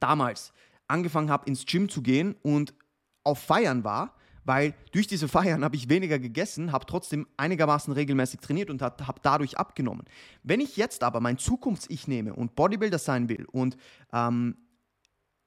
damals 0.00 0.52
angefangen 0.88 1.30
habe, 1.30 1.46
ins 1.46 1.66
Gym 1.66 1.88
zu 1.88 2.02
gehen 2.02 2.34
und 2.42 2.74
auf 3.22 3.38
Feiern 3.38 3.84
war, 3.84 4.16
weil 4.42 4.74
durch 4.90 5.06
diese 5.06 5.28
Feiern 5.38 5.62
habe 5.62 5.76
ich 5.76 5.88
weniger 5.88 6.18
gegessen, 6.18 6.72
habe 6.72 6.84
trotzdem 6.84 7.28
einigermaßen 7.36 7.92
regelmäßig 7.92 8.40
trainiert 8.40 8.68
und 8.68 8.82
habe 8.82 9.20
dadurch 9.22 9.56
abgenommen. 9.56 10.02
Wenn 10.42 10.58
ich 10.58 10.76
jetzt 10.76 11.04
aber 11.04 11.20
mein 11.20 11.38
Zukunfts-Ich 11.38 12.08
nehme 12.08 12.34
und 12.34 12.56
Bodybuilder 12.56 12.98
sein 12.98 13.28
will 13.28 13.46
und 13.52 13.76
ähm, 14.12 14.56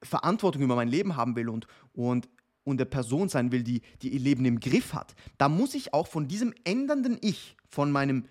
Verantwortung 0.01 0.61
über 0.61 0.77
mein 0.77 0.87
Leben 0.87 1.17
haben 1.17 1.35
will 1.35 1.49
und, 1.49 1.67
und, 1.91 2.29
und 2.63 2.79
eine 2.79 2.85
Person 2.85 3.29
sein 3.29 3.51
will, 3.51 3.63
die, 3.63 3.81
die 4.01 4.09
ihr 4.09 4.19
Leben 4.19 4.45
im 4.45 4.59
Griff 4.59 4.93
hat, 4.93 5.15
dann 5.37 5.55
muss 5.55 5.73
ich 5.73 5.93
auch 5.93 6.07
von 6.07 6.27
diesem 6.27 6.53
ändernden 6.63 7.17
Ich, 7.21 7.55
von 7.67 7.91
meinem 7.91 8.25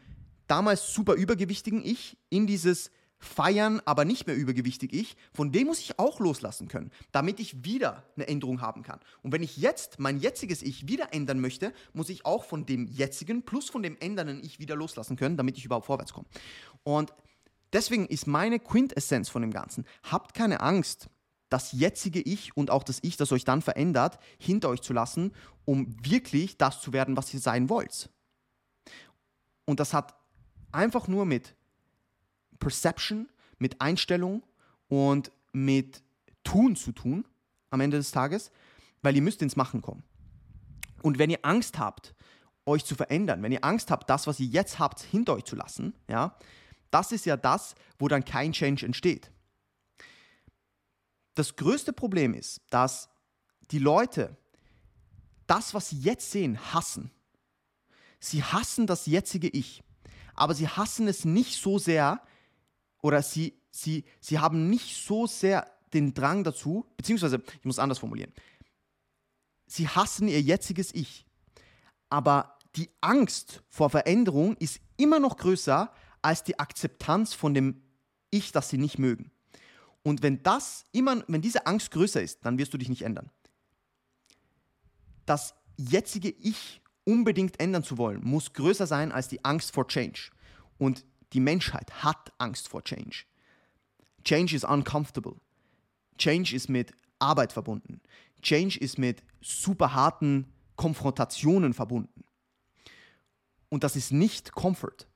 damals 0.47 0.93
super 0.93 1.15
übergewichtigen 1.15 1.85
Ich 1.85 2.17
in 2.29 2.47
dieses 2.47 2.91
feiern, 3.21 3.83
aber 3.85 4.05
nicht 4.05 4.27
mehr 4.27 4.35
übergewichtig 4.35 4.93
ich, 4.95 5.17
von 5.33 5.53
dem 5.53 5.67
muss 5.67 5.79
ich 5.79 5.99
auch 5.99 6.21
loslassen 6.21 6.69
können, 6.69 6.91
damit 7.13 7.39
ich 7.39 7.65
wieder 7.65 8.05
eine 8.17 8.27
Änderung 8.27 8.63
haben 8.63 8.83
kann. 8.83 8.99
Und 9.23 9.33
wenn 9.33 9.43
ich 9.43 9.59
jetzt 9.59 10.01
mein 10.01 10.19
jetziges 10.19 10.63
Ich 10.63 10.89
wieder 10.89 11.13
ändern 11.13 11.39
möchte, 11.39 11.73
muss 11.93 12.09
ich 12.09 12.25
auch 12.25 12.45
von 12.45 12.65
dem 12.65 12.87
jetzigen 12.87 13.43
plus 13.43 13.69
von 13.69 13.83
dem 13.83 13.97
ändernden 14.01 14.43
Ich 14.43 14.59
wieder 14.59 14.75
loslassen 14.75 15.17
können, 15.17 15.37
damit 15.37 15.59
ich 15.59 15.67
überhaupt 15.67 15.87
vorwärts 15.87 16.15
komme. 16.15 16.27
Und 16.83 17.13
deswegen 17.75 18.07
ist 18.07 18.27
meine 18.27 18.59
Quintessenz 18.59 19.29
von 19.29 19.43
dem 19.43 19.53
Ganzen, 19.53 19.85
habt 20.03 20.35
keine 20.35 20.61
Angst, 20.61 21.11
das 21.51 21.73
jetzige 21.73 22.21
Ich 22.21 22.57
und 22.57 22.71
auch 22.71 22.83
das 22.83 23.01
Ich, 23.03 23.17
das 23.17 23.33
euch 23.33 23.45
dann 23.45 23.61
verändert, 23.61 24.19
hinter 24.39 24.71
euch 24.71 24.81
zu 24.81 24.93
lassen, 24.93 25.33
um 25.67 25.95
wirklich 26.03 26.57
das 26.57 26.81
zu 26.81 26.93
werden, 26.93 27.17
was 27.17 27.35
ihr 27.35 27.41
sein 27.41 27.69
wollt. 27.69 28.09
Und 29.67 29.79
das 29.79 29.93
hat 29.93 30.15
einfach 30.73 31.07
nur 31.07 31.27
mit 31.27 31.55
Perception, 32.59 33.29
mit 33.59 33.81
Einstellung 33.81 34.43
und 34.89 35.31
mit 35.53 36.03
Tun 36.45 36.77
zu 36.77 36.93
tun 36.93 37.27
am 37.71 37.81
Ende 37.81 37.99
des 37.99 38.11
Tages, 38.11 38.51
weil 39.03 39.17
ihr 39.17 39.23
müsst 39.23 39.43
ins 39.43 39.57
Machen 39.57 39.83
kommen. 39.83 40.03
Und 41.03 41.19
wenn 41.19 41.31
ihr 41.31 41.41
Angst 41.43 41.79
habt, 41.79 42.15
euch 42.67 42.85
zu 42.85 42.95
verändern, 42.95 43.43
wenn 43.43 43.53
ihr 43.53 43.65
Angst 43.65 43.91
habt, 43.91 44.09
das, 44.11 44.27
was 44.27 44.39
ihr 44.39 44.47
jetzt 44.47 44.79
habt, 44.79 45.01
hinter 45.01 45.35
euch 45.35 45.45
zu 45.45 45.57
lassen, 45.57 45.95
ja, 46.09 46.37
das 46.91 47.13
ist 47.13 47.27
ja 47.27 47.37
das, 47.37 47.75
wo 47.99 48.09
dann 48.09 48.25
kein 48.25 48.53
Change 48.53 48.87
entsteht. 48.87 49.31
Das 51.41 51.57
größte 51.57 51.95
Problem 51.95 52.35
ist, 52.35 52.61
dass 52.69 53.09
die 53.71 53.79
Leute 53.79 54.37
das, 55.47 55.73
was 55.73 55.89
sie 55.89 55.99
jetzt 55.99 56.31
sehen, 56.31 56.75
hassen. 56.75 57.11
Sie 58.19 58.45
hassen 58.45 58.87
das 58.87 59.07
jetzige 59.07 59.49
Ich, 59.49 59.83
aber 60.35 60.55
sie 60.55 60.69
hassen 60.69 61.09
es 61.09 61.25
nicht 61.25 61.59
so 61.59 61.79
sehr, 61.79 62.21
oder 63.01 63.23
sie, 63.23 63.59
sie, 63.71 64.05
sie 64.21 64.39
haben 64.39 64.69
nicht 64.69 65.03
so 65.03 65.27
sehr 65.27 65.67
den 65.95 66.13
Drang 66.13 66.45
dazu, 66.45 66.85
beziehungsweise, 66.99 67.43
ich 67.59 67.65
muss 67.65 67.79
anders 67.79 68.01
formulieren, 68.01 68.35
sie 69.67 69.89
hassen 69.89 70.29
ihr 70.29 70.43
jetziges 70.43 70.95
Ich, 70.95 71.25
aber 72.11 72.59
die 72.77 72.91
Angst 73.01 73.63
vor 73.71 73.89
Veränderung 73.89 74.59
ist 74.59 74.79
immer 74.99 75.19
noch 75.19 75.39
größer 75.39 75.91
als 76.21 76.45
die 76.45 76.59
Akzeptanz 76.59 77.33
von 77.33 77.55
dem 77.55 77.81
Ich, 78.31 78.53
das 78.53 78.69
sie 78.69 78.77
nicht 78.77 78.99
mögen. 78.99 79.33
Und 80.03 80.23
wenn 80.23 80.43
das 80.43 80.85
immer, 80.93 81.23
wenn 81.29 81.43
diese 81.43 81.67
Angst 81.67 81.91
größer 81.91 82.23
ist, 82.23 82.45
dann 82.45 82.59
wirst 82.59 82.73
du 82.73 82.79
dich 82.79 82.89
nicht 82.89 83.03
ändern. 83.03 83.31
Das 85.27 85.55
jetzige 85.77 86.31
Ich 86.31 86.81
unbedingt 87.05 87.61
ändern 87.61 87.85
zu 87.85 87.99
wollen, 87.99 88.23
muss 88.25 88.53
größer 88.53 88.87
sein 88.87 89.13
als 89.13 89.29
die 89.29 89.45
Angst 89.45 89.73
vor 89.73 89.87
Change. 89.87 90.31
Und 90.79 91.05
die 91.33 91.41
Menschheit 91.41 92.03
hat 92.03 92.33
Angst 92.39 92.69
vor 92.69 92.83
Change. 92.83 93.25
Change 94.25 94.57
is 94.57 94.65
uncomfortable. 94.65 95.37
Change 96.19 96.55
ist 96.55 96.69
mit 96.69 96.93
Arbeit 97.19 97.53
verbunden. 97.53 98.01
Change 98.43 98.79
ist 98.79 98.99
mit 98.99 99.23
super 99.41 99.95
harten 99.95 100.53
Konfrontationen 100.77 101.75
verbunden. 101.75 102.25
Und 103.69 103.85
das 103.85 103.97
ist 103.97 104.13
nicht 104.13 104.53
Comfort. 104.53 105.07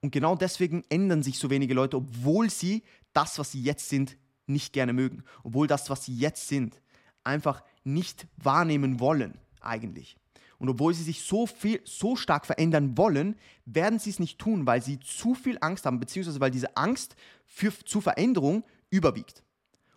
Und 0.00 0.10
genau 0.10 0.36
deswegen 0.36 0.84
ändern 0.88 1.22
sich 1.22 1.38
so 1.38 1.50
wenige 1.50 1.74
Leute, 1.74 1.96
obwohl 1.96 2.50
sie 2.50 2.82
das, 3.16 3.38
was 3.38 3.52
sie 3.52 3.62
jetzt 3.62 3.88
sind, 3.88 4.16
nicht 4.46 4.72
gerne 4.72 4.92
mögen. 4.92 5.24
Obwohl 5.42 5.66
das, 5.66 5.90
was 5.90 6.04
sie 6.04 6.16
jetzt 6.16 6.48
sind, 6.48 6.80
einfach 7.24 7.62
nicht 7.84 8.26
wahrnehmen 8.36 9.00
wollen 9.00 9.38
eigentlich. 9.60 10.16
Und 10.58 10.68
obwohl 10.68 10.94
sie 10.94 11.02
sich 11.02 11.22
so 11.22 11.46
viel, 11.46 11.80
so 11.84 12.16
stark 12.16 12.46
verändern 12.46 12.96
wollen, 12.96 13.36
werden 13.64 13.98
sie 13.98 14.10
es 14.10 14.18
nicht 14.18 14.38
tun, 14.38 14.66
weil 14.66 14.82
sie 14.82 14.98
zu 15.00 15.34
viel 15.34 15.58
Angst 15.60 15.84
haben, 15.84 16.00
beziehungsweise 16.00 16.40
weil 16.40 16.50
diese 16.50 16.76
Angst 16.76 17.14
für, 17.46 17.72
zu 17.84 18.00
Veränderung 18.00 18.64
überwiegt. 18.90 19.42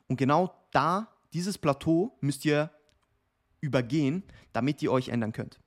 Und 0.07 0.17
genau 0.17 0.53
da, 0.71 1.07
dieses 1.33 1.57
Plateau 1.57 2.17
müsst 2.19 2.43
ihr 2.43 2.71
übergehen, 3.61 4.23
damit 4.51 4.81
ihr 4.81 4.91
euch 4.91 5.09
ändern 5.09 5.31
könnt. 5.31 5.59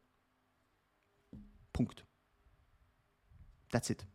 Punkt. 1.72 2.04
That's 3.70 3.88
it. 3.88 4.06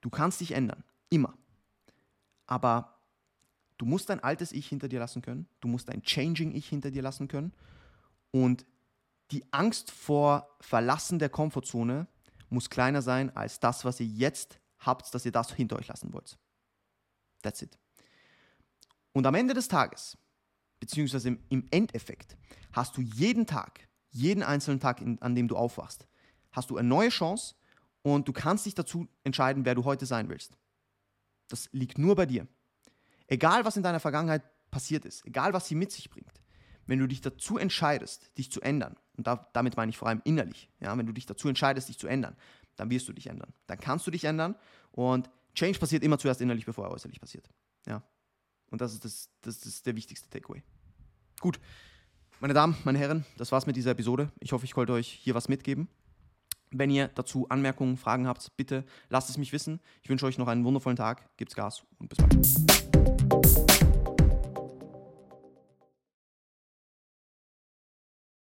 Du 0.00 0.10
kannst 0.10 0.40
dich 0.40 0.52
ändern, 0.52 0.84
immer. 1.08 1.36
Aber 2.50 2.98
du 3.78 3.86
musst 3.86 4.10
dein 4.10 4.20
altes 4.20 4.50
Ich 4.50 4.66
hinter 4.68 4.88
dir 4.88 4.98
lassen 4.98 5.22
können, 5.22 5.48
du 5.60 5.68
musst 5.68 5.88
dein 5.88 6.02
Changing 6.02 6.52
Ich 6.52 6.68
hinter 6.68 6.90
dir 6.90 7.00
lassen 7.00 7.28
können 7.28 7.54
und 8.32 8.66
die 9.30 9.44
Angst 9.52 9.92
vor 9.92 10.56
Verlassen 10.60 11.20
der 11.20 11.28
Komfortzone 11.28 12.08
muss 12.48 12.68
kleiner 12.68 13.02
sein 13.02 13.34
als 13.36 13.60
das, 13.60 13.84
was 13.84 14.00
ihr 14.00 14.06
jetzt 14.06 14.58
habt, 14.80 15.14
dass 15.14 15.24
ihr 15.24 15.30
das 15.30 15.52
hinter 15.52 15.76
euch 15.76 15.86
lassen 15.86 16.12
wollt. 16.12 16.36
That's 17.42 17.62
it. 17.62 17.78
Und 19.12 19.24
am 19.26 19.36
Ende 19.36 19.54
des 19.54 19.68
Tages, 19.68 20.18
beziehungsweise 20.80 21.38
im 21.48 21.68
Endeffekt, 21.70 22.36
hast 22.72 22.96
du 22.96 23.00
jeden 23.00 23.46
Tag, 23.46 23.88
jeden 24.10 24.42
einzelnen 24.42 24.80
Tag, 24.80 25.00
an 25.20 25.34
dem 25.36 25.46
du 25.46 25.56
aufwachst, 25.56 26.08
hast 26.50 26.70
du 26.70 26.76
eine 26.76 26.88
neue 26.88 27.10
Chance 27.10 27.54
und 28.02 28.26
du 28.26 28.32
kannst 28.32 28.66
dich 28.66 28.74
dazu 28.74 29.06
entscheiden, 29.22 29.64
wer 29.64 29.76
du 29.76 29.84
heute 29.84 30.04
sein 30.04 30.28
willst. 30.28 30.58
Das 31.50 31.68
liegt 31.72 31.98
nur 31.98 32.16
bei 32.16 32.26
dir. 32.26 32.46
Egal, 33.26 33.64
was 33.64 33.76
in 33.76 33.82
deiner 33.82 34.00
Vergangenheit 34.00 34.42
passiert 34.70 35.04
ist, 35.04 35.24
egal, 35.26 35.52
was 35.52 35.68
sie 35.68 35.74
mit 35.74 35.92
sich 35.92 36.10
bringt, 36.10 36.40
wenn 36.86 36.98
du 36.98 37.06
dich 37.06 37.20
dazu 37.20 37.58
entscheidest, 37.58 38.36
dich 38.38 38.50
zu 38.50 38.60
ändern, 38.60 38.96
und 39.16 39.26
da, 39.26 39.48
damit 39.52 39.76
meine 39.76 39.90
ich 39.90 39.98
vor 39.98 40.08
allem 40.08 40.22
innerlich, 40.24 40.70
ja, 40.80 40.96
wenn 40.96 41.06
du 41.06 41.12
dich 41.12 41.26
dazu 41.26 41.48
entscheidest, 41.48 41.88
dich 41.88 41.98
zu 41.98 42.06
ändern, 42.06 42.36
dann 42.76 42.90
wirst 42.90 43.08
du 43.08 43.12
dich 43.12 43.26
ändern. 43.26 43.52
Dann 43.66 43.78
kannst 43.78 44.06
du 44.06 44.10
dich 44.10 44.24
ändern 44.24 44.56
und 44.92 45.28
Change 45.54 45.78
passiert 45.78 46.02
immer 46.02 46.18
zuerst 46.18 46.40
innerlich, 46.40 46.64
bevor 46.64 46.86
er 46.86 46.92
äußerlich 46.92 47.20
passiert. 47.20 47.48
Ja. 47.86 48.02
Und 48.70 48.80
das 48.80 48.94
ist, 48.94 49.04
das, 49.04 49.28
das 49.42 49.66
ist 49.66 49.84
der 49.86 49.96
wichtigste 49.96 50.30
Takeaway. 50.30 50.62
Gut, 51.40 51.60
meine 52.40 52.54
Damen, 52.54 52.76
meine 52.84 52.98
Herren, 52.98 53.26
das 53.36 53.52
war's 53.52 53.66
mit 53.66 53.76
dieser 53.76 53.90
Episode. 53.90 54.32
Ich 54.40 54.52
hoffe, 54.52 54.64
ich 54.64 54.72
konnte 54.72 54.92
euch 54.92 55.08
hier 55.08 55.34
was 55.34 55.48
mitgeben. 55.48 55.88
Wenn 56.72 56.90
ihr 56.90 57.08
dazu 57.08 57.46
Anmerkungen, 57.48 57.96
Fragen 57.96 58.28
habt, 58.28 58.56
bitte 58.56 58.84
lasst 59.08 59.28
es 59.28 59.38
mich 59.38 59.52
wissen. 59.52 59.80
Ich 60.02 60.08
wünsche 60.08 60.26
euch 60.26 60.38
noch 60.38 60.48
einen 60.48 60.64
wundervollen 60.64 60.96
Tag, 60.96 61.36
gebt's 61.36 61.56
Gas 61.56 61.82
und 61.98 62.08
bis 62.08 62.18
bald. 62.18 62.99